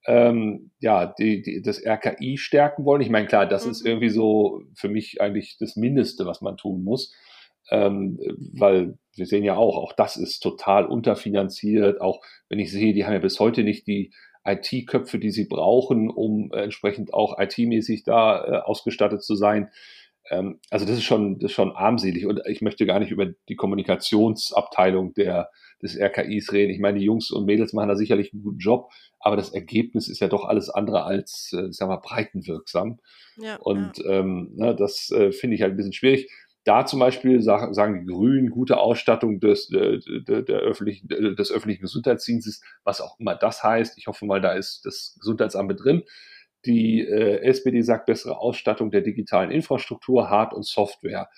[0.07, 3.01] ähm, ja, die, die, das RKI stärken wollen.
[3.01, 3.71] Ich meine, klar, das mhm.
[3.71, 7.13] ist irgendwie so für mich eigentlich das Mindeste, was man tun muss.
[7.71, 8.19] Ähm,
[8.53, 12.01] weil wir sehen ja auch, auch das ist total unterfinanziert.
[12.01, 14.13] Auch wenn ich sehe, die haben ja bis heute nicht die
[14.45, 19.71] IT-Köpfe, die sie brauchen, um entsprechend auch IT-mäßig da äh, ausgestattet zu sein.
[20.29, 23.27] Ähm, also das ist schon, das ist schon armselig und ich möchte gar nicht über
[23.47, 25.49] die Kommunikationsabteilung der,
[25.81, 26.71] des RKIs reden.
[26.71, 30.07] Ich meine, die Jungs und Mädels machen da sicherlich einen guten Job, aber das Ergebnis
[30.07, 32.99] ist ja doch alles andere als, äh, sagen wir, breitenwirksam.
[33.37, 34.19] Ja, und ja.
[34.19, 36.29] Ähm, ne, das äh, finde ich halt ein bisschen schwierig.
[36.63, 41.51] Da zum Beispiel sagen, sagen die Grünen gute Ausstattung des, äh, der, der öffentlichen, des
[41.51, 43.99] öffentlichen Gesundheitsdienstes, was auch immer das heißt.
[43.99, 46.03] Ich hoffe mal, da ist das Gesundheitsamt mit drin.
[46.65, 51.29] Die äh, SPD sagt bessere Ausstattung der digitalen Infrastruktur, Hard- und Software.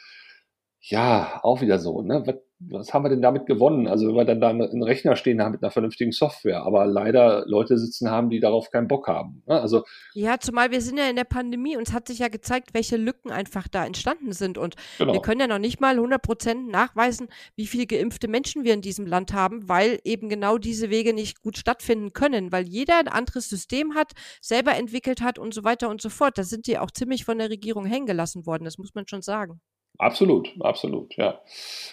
[0.82, 2.02] Ja, auch wieder so.
[2.02, 2.24] Ne?
[2.26, 3.88] Was, was haben wir denn damit gewonnen?
[3.88, 7.46] Also wenn wir dann da einen Rechner stehen haben mit einer vernünftigen Software, aber leider
[7.46, 9.44] Leute sitzen haben, die darauf keinen Bock haben.
[9.46, 9.62] Ne?
[9.62, 9.84] Also
[10.14, 12.98] ja, zumal wir sind ja in der Pandemie und es hat sich ja gezeigt, welche
[12.98, 15.14] Lücken einfach da entstanden sind und genau.
[15.14, 18.82] wir können ja noch nicht mal 100 Prozent nachweisen, wie viele geimpfte Menschen wir in
[18.82, 23.08] diesem Land haben, weil eben genau diese Wege nicht gut stattfinden können, weil jeder ein
[23.08, 26.38] anderes System hat, selber entwickelt hat und so weiter und so fort.
[26.40, 29.22] Da sind die auch ziemlich von der Regierung hängen gelassen worden, das muss man schon
[29.22, 29.62] sagen.
[30.00, 31.42] Absolut, absolut, ja.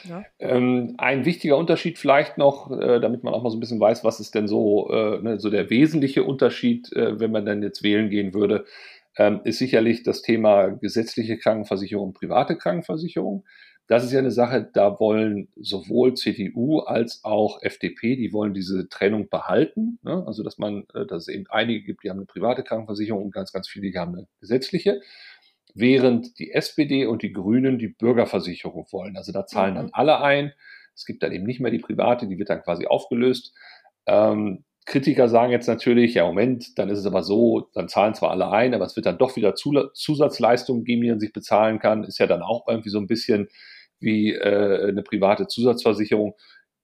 [0.09, 0.25] ja.
[0.39, 4.05] Ähm, ein wichtiger Unterschied vielleicht noch, äh, damit man auch mal so ein bisschen weiß,
[4.05, 7.83] was ist denn so, äh, ne, so der wesentliche Unterschied, äh, wenn man dann jetzt
[7.83, 8.67] wählen gehen würde,
[9.17, 13.45] ähm, ist sicherlich das Thema gesetzliche Krankenversicherung und private Krankenversicherung.
[13.87, 18.89] Das ist ja eine Sache, da wollen sowohl CDU als auch FDP, die wollen diese
[18.89, 19.99] Trennung behalten.
[20.03, 20.25] Ne?
[20.27, 23.35] Also, dass man, äh, dass es eben einige gibt, die haben eine private Krankenversicherung und
[23.35, 25.01] ganz, ganz viele, die haben eine gesetzliche
[25.75, 29.17] während die SPD und die Grünen die Bürgerversicherung wollen.
[29.17, 29.79] Also da zahlen mhm.
[29.79, 30.53] dann alle ein.
[30.95, 33.53] Es gibt dann eben nicht mehr die private, die wird dann quasi aufgelöst.
[34.07, 38.31] Ähm, Kritiker sagen jetzt natürlich, ja Moment, dann ist es aber so, dann zahlen zwar
[38.31, 42.05] alle ein, aber es wird dann doch wieder Zusatzleistungen geben, die man sich bezahlen kann.
[42.05, 43.49] Ist ja dann auch irgendwie so ein bisschen
[43.99, 46.35] wie äh, eine private Zusatzversicherung.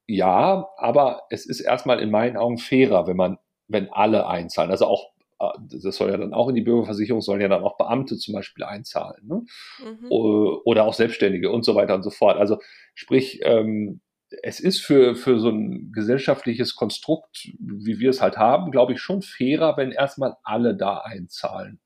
[0.07, 3.39] Ja, aber es ist erstmal in meinen Augen fairer, wenn man,
[3.69, 4.71] wenn alle einzahlen.
[4.71, 5.13] Also auch,
[5.59, 8.65] das soll ja dann auch in die Bürgerversicherung, sollen ja dann auch Beamte zum Beispiel
[8.65, 9.27] einzahlen.
[9.27, 9.45] Ne?
[9.79, 10.07] Mhm.
[10.11, 12.37] Oder auch Selbstständige und so weiter und so fort.
[12.37, 12.59] Also
[12.95, 14.01] sprich, ähm,
[14.43, 19.01] es ist für, für so ein gesellschaftliches Konstrukt, wie wir es halt haben, glaube ich,
[19.01, 21.81] schon fairer, wenn erstmal alle da einzahlen.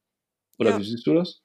[0.58, 0.78] Oder ja.
[0.78, 1.40] wie siehst du das?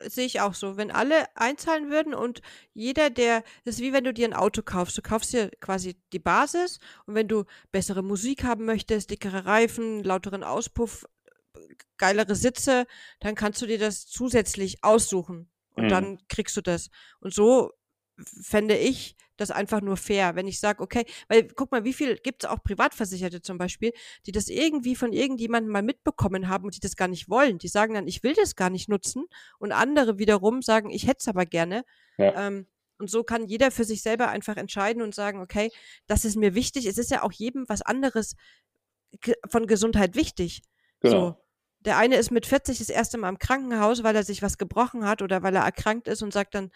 [0.00, 0.76] Sehe ich auch so.
[0.76, 2.40] Wenn alle einzahlen würden und
[2.72, 4.96] jeder, der, das ist wie wenn du dir ein Auto kaufst.
[4.96, 10.04] Du kaufst dir quasi die Basis und wenn du bessere Musik haben möchtest, dickere Reifen,
[10.04, 11.04] lauteren Auspuff,
[11.96, 12.86] geilere Sitze,
[13.20, 15.88] dann kannst du dir das zusätzlich aussuchen und mhm.
[15.88, 16.90] dann kriegst du das.
[17.20, 17.72] Und so
[18.42, 22.16] fände ich das einfach nur fair, wenn ich sage, okay, weil guck mal, wie viel
[22.16, 23.92] gibt es auch Privatversicherte zum Beispiel,
[24.26, 27.58] die das irgendwie von irgendjemandem mal mitbekommen haben und die das gar nicht wollen.
[27.58, 29.26] Die sagen dann, ich will das gar nicht nutzen
[29.58, 31.84] und andere wiederum sagen, ich hätte es aber gerne.
[32.18, 32.48] Ja.
[32.48, 32.66] Ähm,
[32.98, 35.70] und so kann jeder für sich selber einfach entscheiden und sagen, okay,
[36.08, 36.86] das ist mir wichtig.
[36.86, 38.34] Es ist ja auch jedem was anderes
[39.48, 40.62] von Gesundheit wichtig.
[41.00, 41.28] Genau.
[41.28, 41.47] So.
[41.80, 45.06] Der eine ist mit 40 das erste Mal im Krankenhaus, weil er sich was gebrochen
[45.06, 46.70] hat oder weil er erkrankt ist und sagt dann,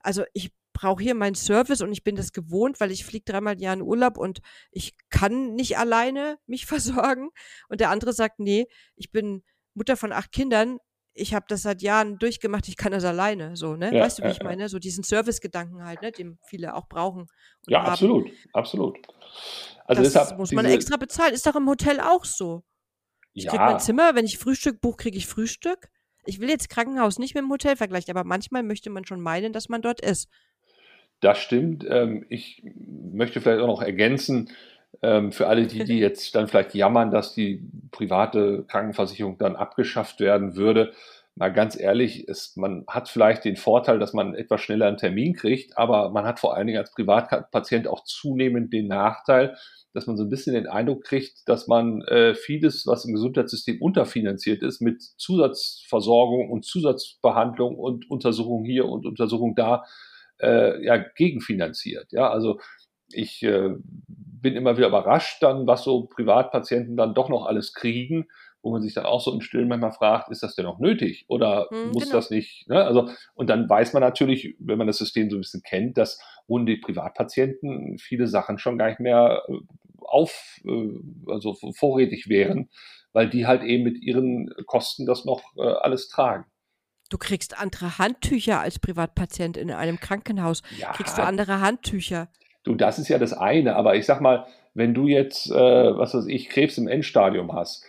[0.00, 3.54] also ich brauche hier meinen Service und ich bin das gewohnt, weil ich fliege dreimal
[3.54, 4.40] im Jahr in Urlaub und
[4.70, 6.66] ich kann nicht alleine mich
[7.06, 7.30] versorgen.
[7.68, 9.42] Und der andere sagt, nee, ich bin
[9.74, 10.78] Mutter von acht Kindern,
[11.14, 13.92] ich habe das seit Jahren durchgemacht, ich kann das alleine, so, ne?
[13.92, 14.68] Ja, weißt du, wie ja, ich meine?
[14.68, 17.26] So diesen Service-Gedanken halt, ne, den viele auch brauchen.
[17.66, 17.90] Ja, haben.
[17.90, 18.98] absolut, absolut.
[19.84, 20.76] Also das muss man diese...
[20.76, 21.34] extra bezahlen.
[21.34, 22.62] Ist doch im Hotel auch so.
[23.34, 23.50] Ich ja.
[23.50, 25.88] krieg mein Zimmer, wenn ich Frühstück buche, kriege ich Frühstück.
[26.24, 29.52] Ich will jetzt Krankenhaus nicht mit dem Hotel vergleichen, aber manchmal möchte man schon meinen,
[29.52, 30.28] dass man dort ist.
[31.20, 31.84] Das stimmt.
[31.88, 34.50] Ähm, ich möchte vielleicht auch noch ergänzen,
[35.02, 40.20] ähm, für alle die, die jetzt dann vielleicht jammern, dass die private Krankenversicherung dann abgeschafft
[40.20, 40.92] werden würde.
[41.38, 45.34] Mal ganz ehrlich, ist, man hat vielleicht den Vorteil, dass man etwas schneller einen Termin
[45.34, 49.56] kriegt, aber man hat vor allen Dingen als Privatpatient auch zunehmend den Nachteil,
[49.92, 53.80] dass man so ein bisschen den Eindruck kriegt, dass man äh, vieles, was im Gesundheitssystem
[53.80, 59.84] unterfinanziert ist, mit Zusatzversorgung und Zusatzbehandlung und Untersuchung hier und Untersuchung da
[60.40, 62.10] äh, ja, gegenfinanziert.
[62.10, 62.58] Ja, also
[63.12, 63.70] ich äh,
[64.08, 68.26] bin immer wieder überrascht dann, was so Privatpatienten dann doch noch alles kriegen,
[68.68, 71.24] wo man sich dann auch so im Stillen manchmal fragt, ist das denn noch nötig
[71.28, 72.16] oder hm, muss genau.
[72.16, 72.68] das nicht?
[72.68, 72.84] Ne?
[72.84, 76.20] Also und dann weiß man natürlich, wenn man das System so ein bisschen kennt, dass
[76.46, 79.54] ohne die Privatpatienten viele Sachen schon gar nicht mehr äh,
[80.00, 82.68] auf, äh, also vorrätig wären,
[83.14, 86.44] weil die halt eben mit ihren Kosten das noch äh, alles tragen.
[87.08, 90.62] Du kriegst andere Handtücher als Privatpatient in einem Krankenhaus.
[90.76, 90.92] Ja.
[90.92, 92.28] Kriegst du andere Handtücher?
[92.64, 93.76] Du, das ist ja das eine.
[93.76, 97.84] Aber ich sag mal, wenn du jetzt, äh, was weiß ich, Krebs im Endstadium hast,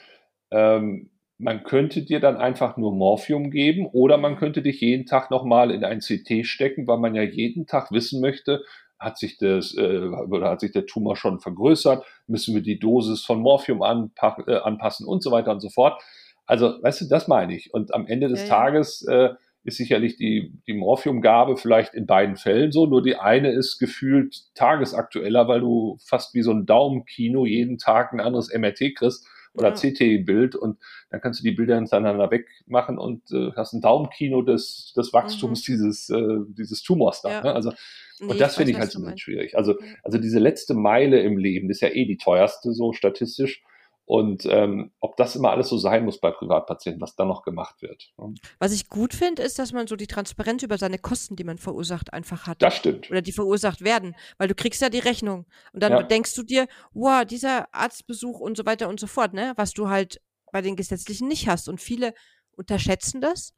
[0.52, 5.32] ähm, man könnte dir dann einfach nur Morphium geben oder man könnte dich jeden Tag
[5.32, 8.62] nochmal in ein CT stecken, weil man ja jeden Tag wissen möchte,
[9.00, 13.24] hat sich, das, äh, oder hat sich der Tumor schon vergrößert, müssen wir die Dosis
[13.24, 16.02] von Morphium anpa äh, anpassen und so weiter und so fort.
[16.46, 17.74] Also, weißt du, das meine ich.
[17.74, 19.30] Und am Ende des ja, Tages äh,
[19.64, 24.36] ist sicherlich die, die Morphiumgabe vielleicht in beiden Fällen so, nur die eine ist gefühlt
[24.56, 29.70] tagesaktueller, weil du fast wie so ein Daumenkino jeden Tag ein anderes MRT kriegst oder
[29.70, 29.76] ja.
[29.76, 30.78] CT-Bild und
[31.10, 35.68] dann kannst du die Bilder hintereinander wegmachen und äh, hast ein Daumenkino des, des Wachstums
[35.68, 35.74] mhm.
[35.74, 37.30] dieses, äh, dieses Tumors da.
[37.30, 37.44] Ja.
[37.44, 37.54] Ne?
[37.54, 37.74] Also,
[38.20, 39.58] nee, und das finde ich halt so schwierig.
[39.58, 43.64] Also, also diese letzte Meile im Leben ist ja eh die teuerste, so statistisch.
[44.10, 47.84] Und ähm, ob das immer alles so sein muss bei Privatpatienten, was dann noch gemacht
[47.84, 48.12] wird.
[48.18, 48.34] Ne?
[48.58, 51.60] Was ich gut finde, ist, dass man so die Transparenz über seine Kosten, die man
[51.60, 52.60] verursacht, einfach hat.
[52.64, 53.12] Das stimmt.
[53.12, 54.16] Oder die verursacht werden.
[54.40, 55.46] Weil du kriegst ja die Rechnung.
[55.74, 56.02] Und dann ja.
[56.02, 59.54] denkst du dir, wow, dieser Arztbesuch und so weiter und so fort, ne?
[59.58, 60.20] Was du halt
[60.52, 61.70] bei den gesetzlichen nicht hast.
[61.70, 62.16] Und viele
[62.54, 63.54] unterschätzen das.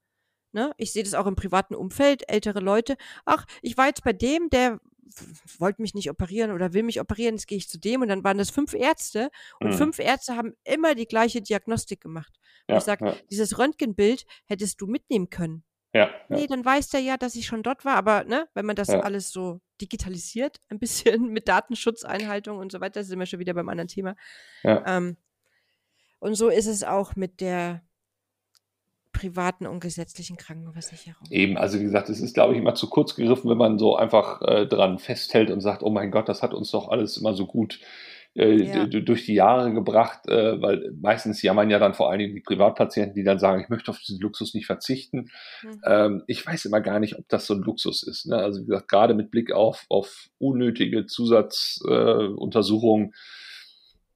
[0.52, 0.74] Ne?
[0.76, 2.97] Ich sehe das auch im privaten Umfeld, ältere Leute.
[3.24, 4.82] Ach, ich war jetzt bei dem, der
[5.58, 8.24] wollte mich nicht operieren oder will mich operieren, jetzt gehe ich zu dem und dann
[8.24, 9.30] waren das fünf Ärzte
[9.60, 9.78] und mhm.
[9.78, 12.39] fünf Ärzte haben immer die gleiche Diagnostik gemacht.
[12.68, 13.16] Ja, ich sage, ja.
[13.30, 15.64] dieses Röntgenbild hättest du mitnehmen können.
[15.93, 16.12] Ja, ja.
[16.30, 18.88] Nee, dann weiß der ja, dass ich schon dort war, aber ne, wenn man das
[18.88, 19.02] ja.
[19.02, 23.70] alles so digitalisiert, ein bisschen mit Datenschutzeinhaltung und so weiter, sind wir schon wieder beim
[23.70, 24.16] anderen Thema.
[24.64, 24.84] Ja.
[24.86, 25.18] Ähm,
[26.20, 27.84] und so ist es auch mit der
[29.22, 31.28] privaten und gesetzlichen Krankenversicherung.
[31.30, 33.96] Eben, also wie gesagt, es ist, glaube ich, immer zu kurz gegriffen, wenn man so
[33.96, 37.36] einfach äh, dran festhält und sagt, oh mein Gott, das hat uns doch alles immer
[37.36, 37.80] so gut
[38.34, 38.88] äh, ja.
[38.88, 43.14] durch die Jahre gebracht, äh, weil meistens jammern ja dann vor allen Dingen die Privatpatienten,
[43.14, 45.30] die dann sagen, ich möchte auf diesen Luxus nicht verzichten.
[45.62, 45.82] Mhm.
[45.86, 48.26] Ähm, ich weiß immer gar nicht, ob das so ein Luxus ist.
[48.26, 48.38] Ne?
[48.38, 53.14] Also wie gesagt, gerade mit Blick auf, auf unnötige Zusatzuntersuchungen,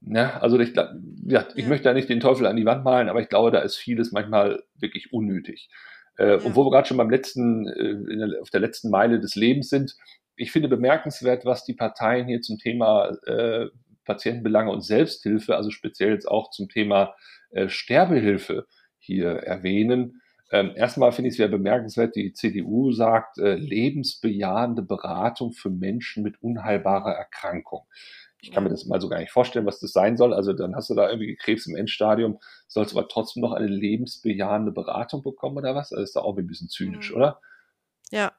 [0.06, 1.68] Ja, also ich, ja, ich ja.
[1.68, 4.12] möchte da nicht den Teufel an die Wand malen, aber ich glaube, da ist vieles
[4.12, 5.68] manchmal wirklich unnötig.
[6.16, 6.34] Äh, ja.
[6.36, 9.68] Und wo wir gerade schon beim letzten, äh, der, auf der letzten Meile des Lebens
[9.68, 9.96] sind,
[10.36, 13.66] ich finde bemerkenswert, was die Parteien hier zum Thema äh,
[14.04, 17.14] Patientenbelange und Selbsthilfe, also speziell jetzt auch zum Thema
[17.50, 18.66] äh, Sterbehilfe
[18.98, 20.22] hier erwähnen.
[20.52, 26.22] Ähm, erstmal finde ich es sehr bemerkenswert, die CDU sagt äh, lebensbejahende Beratung für Menschen
[26.22, 27.82] mit unheilbarer Erkrankung.
[28.46, 30.32] Ich kann mir das mal so gar nicht vorstellen, was das sein soll.
[30.32, 32.38] Also dann hast du da irgendwie Krebs im Endstadium,
[32.68, 35.90] sollst du aber trotzdem noch eine lebensbejahende Beratung bekommen oder was?
[35.90, 37.16] Das ist da auch ein bisschen zynisch, mhm.
[37.16, 37.40] oder?
[38.12, 38.32] Ja.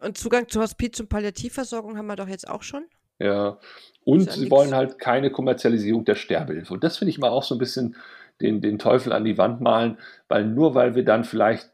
[0.00, 2.84] Und Zugang zu Hospiz- und Palliativversorgung haben wir doch jetzt auch schon.
[3.18, 3.58] Ja.
[4.04, 6.72] Und sie wollen halt keine Kommerzialisierung der Sterbehilfe.
[6.72, 7.96] Und das finde ich mal auch so ein bisschen
[8.40, 9.98] den, den Teufel an die Wand malen,
[10.28, 11.70] weil nur weil wir dann vielleicht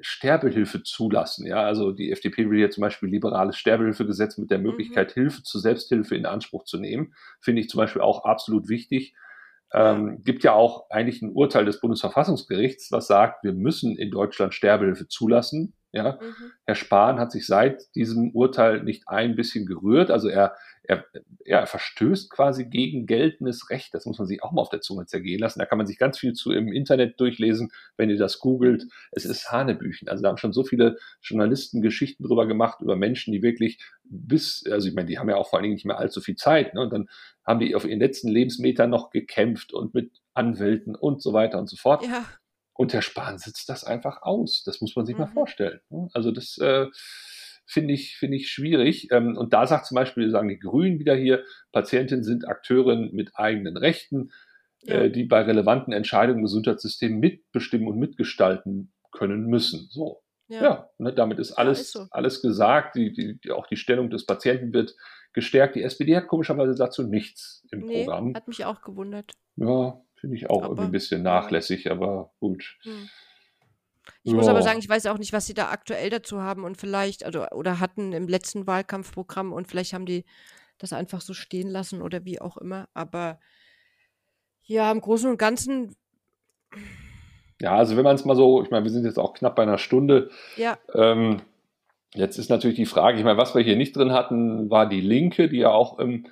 [0.00, 1.46] Sterbehilfe zulassen.
[1.46, 4.64] Ja, also die FDP will ja zum Beispiel liberales Sterbehilfegesetz mit der mhm.
[4.64, 5.20] Möglichkeit, mhm.
[5.22, 7.14] Hilfe zur Selbsthilfe in Anspruch zu nehmen.
[7.40, 9.14] Finde ich zum Beispiel auch absolut wichtig.
[9.72, 14.54] Ähm, gibt ja auch eigentlich ein Urteil des Bundesverfassungsgerichts, was sagt, wir müssen in Deutschland
[14.54, 15.74] Sterbehilfe zulassen.
[15.96, 16.52] Ja, mhm.
[16.66, 20.10] Herr Spahn hat sich seit diesem Urteil nicht ein bisschen gerührt.
[20.10, 21.06] Also er, er,
[21.44, 23.94] er verstößt quasi gegen geltendes Recht.
[23.94, 25.58] Das muss man sich auch mal auf der Zunge zergehen lassen.
[25.58, 28.84] Da kann man sich ganz viel zu im Internet durchlesen, wenn ihr das googelt.
[29.10, 30.08] Es ist Hanebüchen.
[30.08, 34.64] Also da haben schon so viele Journalisten Geschichten drüber gemacht, über Menschen, die wirklich bis,
[34.70, 36.74] also ich meine, die haben ja auch vor allen Dingen nicht mehr allzu viel Zeit.
[36.74, 36.82] Ne?
[36.82, 37.08] Und dann
[37.46, 41.70] haben die auf ihren letzten Lebensmetern noch gekämpft und mit Anwälten und so weiter und
[41.70, 42.04] so fort.
[42.04, 42.26] Ja.
[42.76, 44.62] Und Herr Spahn sitzt das einfach aus.
[44.64, 45.22] Das muss man sich mhm.
[45.22, 45.80] mal vorstellen.
[45.90, 46.08] Ne?
[46.12, 46.86] Also das äh,
[47.66, 49.10] finde ich, finde ich schwierig.
[49.10, 53.32] Ähm, und da sagt zum Beispiel, sagen die Grünen wieder hier, Patientinnen sind Akteurin mit
[53.34, 54.30] eigenen Rechten,
[54.82, 55.02] ja.
[55.02, 59.88] äh, die bei relevanten Entscheidungen im Gesundheitssystem mitbestimmen und mitgestalten können müssen.
[59.90, 60.22] So.
[60.48, 62.06] Ja, ja ne, damit ist alles, ja, ist so.
[62.10, 62.96] alles gesagt.
[62.96, 64.94] Die, die, die, auch die Stellung des Patienten wird
[65.32, 65.76] gestärkt.
[65.76, 68.34] Die SPD hat komischerweise dazu nichts im nee, Programm.
[68.34, 69.32] Hat mich auch gewundert.
[69.56, 72.78] Ja, Finde ich auch aber, irgendwie ein bisschen nachlässig, aber gut.
[72.82, 73.08] Hm.
[74.22, 74.36] Ich ja.
[74.36, 77.24] muss aber sagen, ich weiß auch nicht, was sie da aktuell dazu haben und vielleicht,
[77.24, 80.24] also oder hatten im letzten Wahlkampfprogramm und vielleicht haben die
[80.78, 82.88] das einfach so stehen lassen oder wie auch immer.
[82.94, 83.38] Aber
[84.62, 85.94] ja, im Großen und Ganzen.
[87.60, 89.62] Ja, also wenn man es mal so, ich meine, wir sind jetzt auch knapp bei
[89.62, 90.30] einer Stunde.
[90.56, 90.78] Ja.
[90.94, 91.42] Ähm,
[92.14, 95.00] jetzt ist natürlich die Frage, ich meine, was wir hier nicht drin hatten, war die
[95.00, 96.26] Linke, die ja auch im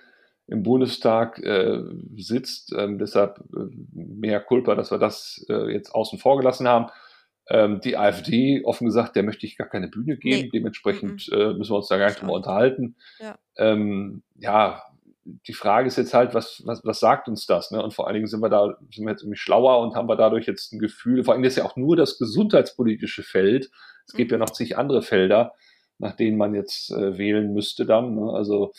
[0.46, 1.82] im Bundestag äh,
[2.16, 2.74] sitzt.
[2.76, 6.90] Ähm, deshalb äh, mehr Culpa, dass wir das äh, jetzt außen vor gelassen haben.
[7.48, 10.44] Ähm, die AfD, offen gesagt, der möchte ich gar keine Bühne geben.
[10.44, 10.50] Nee.
[10.50, 11.38] Dementsprechend mhm.
[11.38, 12.96] äh, müssen wir uns da gar nicht drüber unterhalten.
[13.20, 13.38] Ja.
[13.56, 14.82] Ähm, ja,
[15.24, 17.70] die Frage ist jetzt halt, was, was, was sagt uns das?
[17.70, 17.82] Ne?
[17.82, 20.16] Und vor allen Dingen sind wir da, sind wir jetzt irgendwie schlauer und haben wir
[20.16, 23.70] dadurch jetzt ein Gefühl, vor allem das ist ja auch nur das gesundheitspolitische Feld.
[24.06, 24.34] Es gibt mhm.
[24.34, 25.54] ja noch zig andere Felder,
[25.98, 28.14] nach denen man jetzt äh, wählen müsste dann.
[28.14, 28.32] Ne?
[28.32, 28.72] Also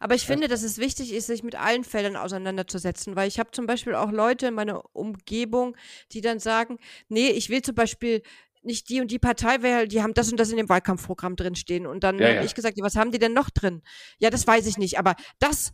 [0.00, 3.50] aber ich finde, dass es wichtig ist, sich mit allen Feldern auseinanderzusetzen, weil ich habe
[3.52, 5.76] zum Beispiel auch Leute in meiner Umgebung,
[6.12, 6.78] die dann sagen,
[7.08, 8.22] nee, ich will zum Beispiel
[8.62, 11.86] nicht die und die Partei, weil die haben das und das in dem Wahlkampfprogramm drinstehen.
[11.86, 12.44] Und dann ja, habe ja.
[12.44, 13.82] ich gesagt, was haben die denn noch drin?
[14.18, 15.72] Ja, das weiß ich nicht, aber das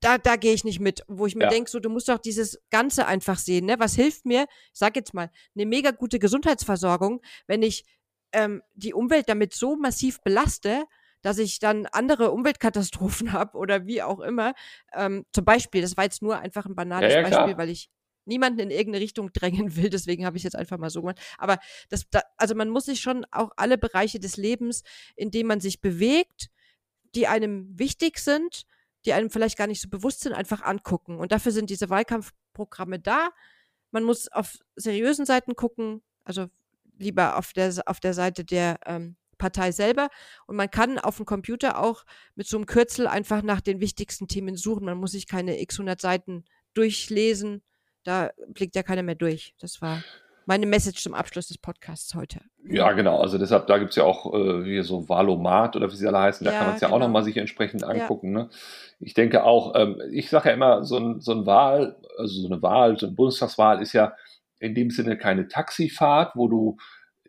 [0.00, 1.50] da, da gehe ich nicht mit, wo ich mir ja.
[1.50, 3.78] denke, so, du musst doch dieses Ganze einfach sehen, ne?
[3.78, 7.84] Was hilft mir, ich sag jetzt mal, eine mega gute Gesundheitsversorgung, wenn ich
[8.32, 10.84] ähm, die Umwelt damit so massiv belaste,
[11.22, 14.54] dass ich dann andere Umweltkatastrophen habe oder wie auch immer.
[14.92, 17.88] Ähm, zum Beispiel, das war jetzt nur einfach ein banales ja, ja, Beispiel, weil ich
[18.24, 21.20] niemanden in irgendeine Richtung drängen will, deswegen habe ich jetzt einfach mal so gemacht.
[21.38, 21.58] Aber
[21.88, 24.82] das, da, also man muss sich schon auch alle Bereiche des Lebens,
[25.16, 26.48] in denen man sich bewegt,
[27.14, 28.64] die einem wichtig sind,
[29.04, 31.18] die einem vielleicht gar nicht so bewusst sind, einfach angucken.
[31.18, 33.30] Und dafür sind diese Wahlkampfprogramme da.
[33.90, 36.46] Man muss auf seriösen Seiten gucken, also
[36.98, 40.08] lieber auf der, auf der Seite der ähm, Partei selber.
[40.46, 42.04] Und man kann auf dem Computer auch
[42.36, 44.86] mit so einem Kürzel einfach nach den wichtigsten Themen suchen.
[44.86, 47.62] Man muss sich keine x 100 Seiten durchlesen.
[48.04, 49.54] Da blickt ja keiner mehr durch.
[49.58, 50.04] Das war
[50.46, 52.40] meine Message zum Abschluss des Podcasts heute.
[52.68, 53.20] Ja, genau.
[53.20, 56.20] Also deshalb, da gibt es ja auch äh, hier so Valomat oder wie sie alle
[56.20, 56.44] heißen.
[56.44, 56.96] Da ja, kann man es ja genau.
[56.96, 58.36] auch nochmal sich entsprechend angucken.
[58.36, 58.44] Ja.
[58.44, 58.50] Ne?
[59.00, 62.46] Ich denke auch, ähm, ich sage ja immer, so ein, so ein Wahl, also so
[62.46, 64.14] eine Wahl, so eine Bundestagswahl ist ja
[64.60, 66.76] in dem Sinne keine Taxifahrt, wo du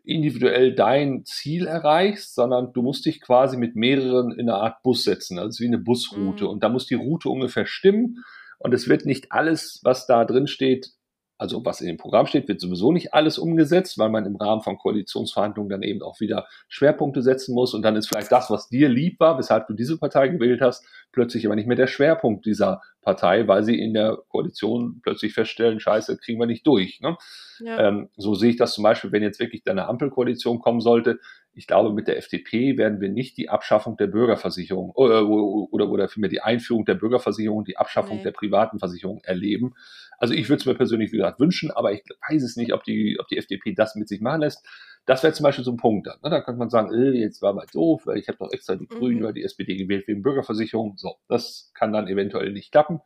[0.04, 5.04] individuell dein Ziel erreichst, sondern du musst dich quasi mit mehreren in eine Art Bus
[5.04, 5.38] setzen.
[5.38, 6.44] Also wie eine Busroute.
[6.44, 6.50] Mhm.
[6.50, 8.22] Und da muss die Route ungefähr stimmen.
[8.58, 10.90] Und es wird nicht alles, was da drin steht,
[11.36, 14.62] also was in dem Programm steht, wird sowieso nicht alles umgesetzt, weil man im Rahmen
[14.62, 17.74] von Koalitionsverhandlungen dann eben auch wieder Schwerpunkte setzen muss.
[17.74, 20.86] Und dann ist vielleicht das, was dir lieb war, weshalb du diese Partei gewählt hast,
[21.12, 25.80] plötzlich aber nicht mehr der Schwerpunkt dieser Partei, weil sie in der Koalition plötzlich feststellen,
[25.80, 27.00] scheiße, kriegen wir nicht durch.
[27.00, 27.16] Ne?
[27.60, 27.88] Ja.
[27.88, 31.18] Ähm, so sehe ich das zum Beispiel, wenn jetzt wirklich eine Ampelkoalition kommen sollte,
[31.54, 35.88] ich glaube, mit der FDP werden wir nicht die Abschaffung der Bürgerversicherung oder, äh, oder,
[35.88, 38.22] oder vielmehr die Einführung der Bürgerversicherung, die Abschaffung nee.
[38.22, 39.74] der privaten Versicherung erleben.
[40.18, 42.84] Also ich würde es mir persönlich, wie gesagt, wünschen, aber ich weiß es nicht, ob
[42.84, 44.66] die, ob die FDP das mit sich machen lässt.
[45.06, 46.06] Das wäre zum Beispiel so ein Punkt.
[46.06, 46.30] Dann, ne?
[46.30, 48.88] Da könnte man sagen, äh, jetzt war mal doof, weil ich habe doch extra die
[48.88, 49.24] Grünen mhm.
[49.24, 50.96] oder die SPD gewählt wegen Bürgerversicherung.
[50.96, 53.00] So, das kann dann eventuell nicht klappen.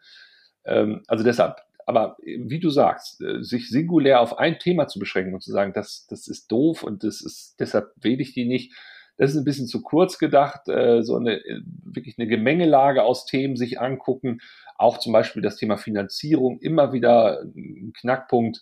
[0.64, 1.56] Ähm, also deshalb,
[1.88, 5.72] aber wie du sagst, äh, sich singulär auf ein Thema zu beschränken und zu sagen,
[5.72, 8.74] das, das ist doof und das ist, deshalb wähle ich die nicht,
[9.16, 11.40] das ist ein bisschen zu kurz gedacht, äh, so eine
[11.82, 14.40] wirklich eine Gemengelage aus Themen sich angucken.
[14.76, 18.60] Auch zum Beispiel das Thema Finanzierung, immer wieder ein Knackpunkt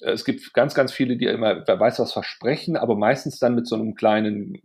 [0.00, 3.66] es gibt ganz, ganz viele, die immer, wer weiß was versprechen, aber meistens dann mit
[3.66, 4.58] so einem kleinen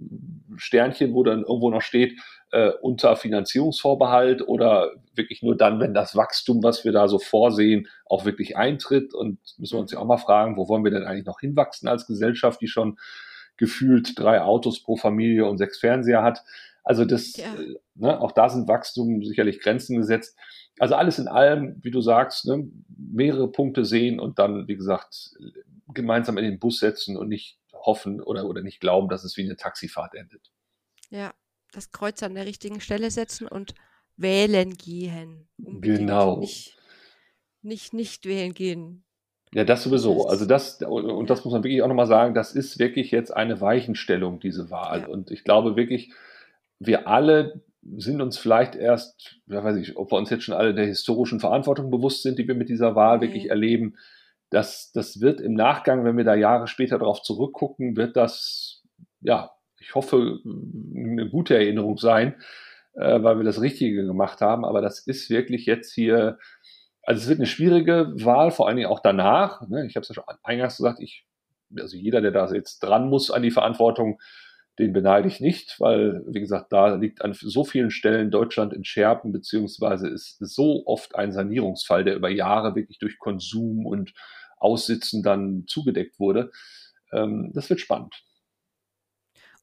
[0.58, 2.20] Sternchen, wo dann irgendwo noch steht,
[2.52, 7.88] äh, unter Finanzierungsvorbehalt oder wirklich nur dann, wenn das Wachstum, was wir da so vorsehen,
[8.06, 9.14] auch wirklich eintritt.
[9.14, 11.88] Und müssen wir uns ja auch mal fragen, wo wollen wir denn eigentlich noch hinwachsen
[11.88, 12.98] als Gesellschaft, die schon
[13.58, 16.44] gefühlt drei Autos pro Familie und sechs Fernseher hat.
[16.84, 17.54] Also das, ja.
[17.54, 20.38] äh, ne, auch da sind Wachstum sicherlich Grenzen gesetzt.
[20.80, 25.36] Also alles in allem, wie du sagst, ne, mehrere Punkte sehen und dann, wie gesagt,
[25.94, 29.44] gemeinsam in den Bus setzen und nicht hoffen oder, oder nicht glauben, dass es wie
[29.44, 30.52] eine Taxifahrt endet.
[31.10, 31.34] Ja,
[31.72, 33.76] das Kreuz an der richtigen Stelle setzen und
[34.18, 35.48] wählen gehen.
[35.58, 36.00] Unbedingt.
[36.00, 36.40] Genau.
[36.40, 36.78] Nicht,
[37.62, 39.04] nicht, nicht wählen gehen.
[39.54, 40.28] Ja, das sowieso.
[40.28, 43.62] Also das, und das muss man wirklich auch nochmal sagen, das ist wirklich jetzt eine
[43.62, 45.02] Weichenstellung, diese Wahl.
[45.02, 45.08] Ja.
[45.08, 46.12] Und ich glaube wirklich,
[46.78, 47.64] wir alle
[47.98, 51.40] sind uns vielleicht erst, ja weiß ich, ob wir uns jetzt schon alle der historischen
[51.40, 53.22] Verantwortung bewusst sind, die wir mit dieser Wahl mhm.
[53.22, 53.96] wirklich erleben.
[54.52, 58.84] Das, das wird im Nachgang, wenn wir da Jahre später darauf zurückgucken, wird das,
[59.22, 62.36] ja, ich hoffe, eine gute Erinnerung sein,
[62.94, 64.66] äh, weil wir das Richtige gemacht haben.
[64.66, 66.38] Aber das ist wirklich jetzt hier,
[67.04, 69.68] also es wird eine schwierige Wahl, vor allen Dingen auch danach.
[69.68, 69.86] Ne?
[69.86, 71.26] Ich habe es ja schon eingangs gesagt, ich,
[71.78, 74.20] also jeder, der da jetzt dran muss an die Verantwortung,
[74.80, 78.86] den beneide ich nicht, weil, wie gesagt, da liegt an so vielen Stellen Deutschland in
[78.86, 84.14] Scherben, beziehungsweise ist so oft ein Sanierungsfall, der über Jahre wirklich durch Konsum und
[84.58, 86.52] Aussitzen dann zugedeckt wurde.
[87.12, 88.24] Ähm, das wird spannend.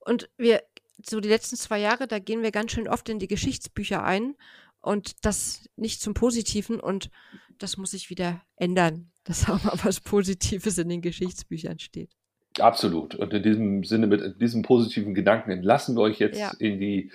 [0.07, 0.63] Und wir,
[1.05, 4.37] so die letzten zwei Jahre, da gehen wir ganz schön oft in die Geschichtsbücher ein
[4.81, 7.11] und das nicht zum Positiven und
[7.59, 12.11] das muss sich wieder ändern, dass auch mal was Positives in den Geschichtsbüchern steht.
[12.59, 13.15] Absolut.
[13.17, 16.53] Und in diesem Sinne, mit diesem positiven Gedanken entlassen wir euch jetzt ja.
[16.59, 17.11] in die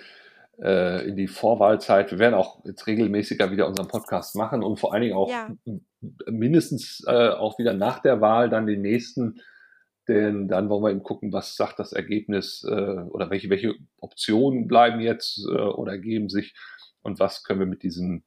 [0.60, 2.10] äh, in die Vorwahlzeit.
[2.12, 5.50] Wir werden auch jetzt regelmäßiger wieder unseren Podcast machen und vor allen Dingen auch ja.
[6.26, 9.40] mindestens äh, auch wieder nach der Wahl dann den nächsten,
[10.08, 14.66] denn dann wollen wir eben gucken, was sagt das Ergebnis äh, oder welche, welche Optionen
[14.66, 16.54] bleiben jetzt äh, oder ergeben sich
[17.02, 18.24] und was können wir mit diesem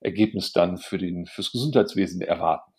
[0.00, 2.72] Ergebnis dann für den, fürs Gesundheitswesen erwarten.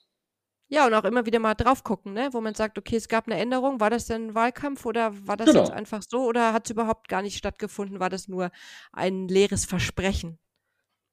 [0.71, 2.29] Ja, und auch immer wieder mal drauf gucken, ne?
[2.31, 3.79] wo man sagt, okay, es gab eine Änderung.
[3.79, 5.61] War das denn ein Wahlkampf oder war das genau.
[5.61, 7.99] jetzt einfach so oder hat es überhaupt gar nicht stattgefunden?
[7.99, 8.51] War das nur
[8.93, 10.37] ein leeres Versprechen?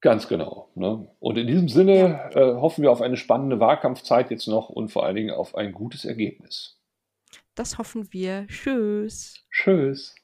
[0.02, 0.70] Ganz genau.
[0.74, 1.10] Ne?
[1.20, 5.06] Und in diesem Sinne äh, hoffen wir auf eine spannende Wahlkampfzeit jetzt noch und vor
[5.06, 6.75] allen Dingen auf ein gutes Ergebnis.
[7.56, 8.46] Das hoffen wir.
[8.48, 9.42] Tschüss.
[9.50, 10.14] Tschüss.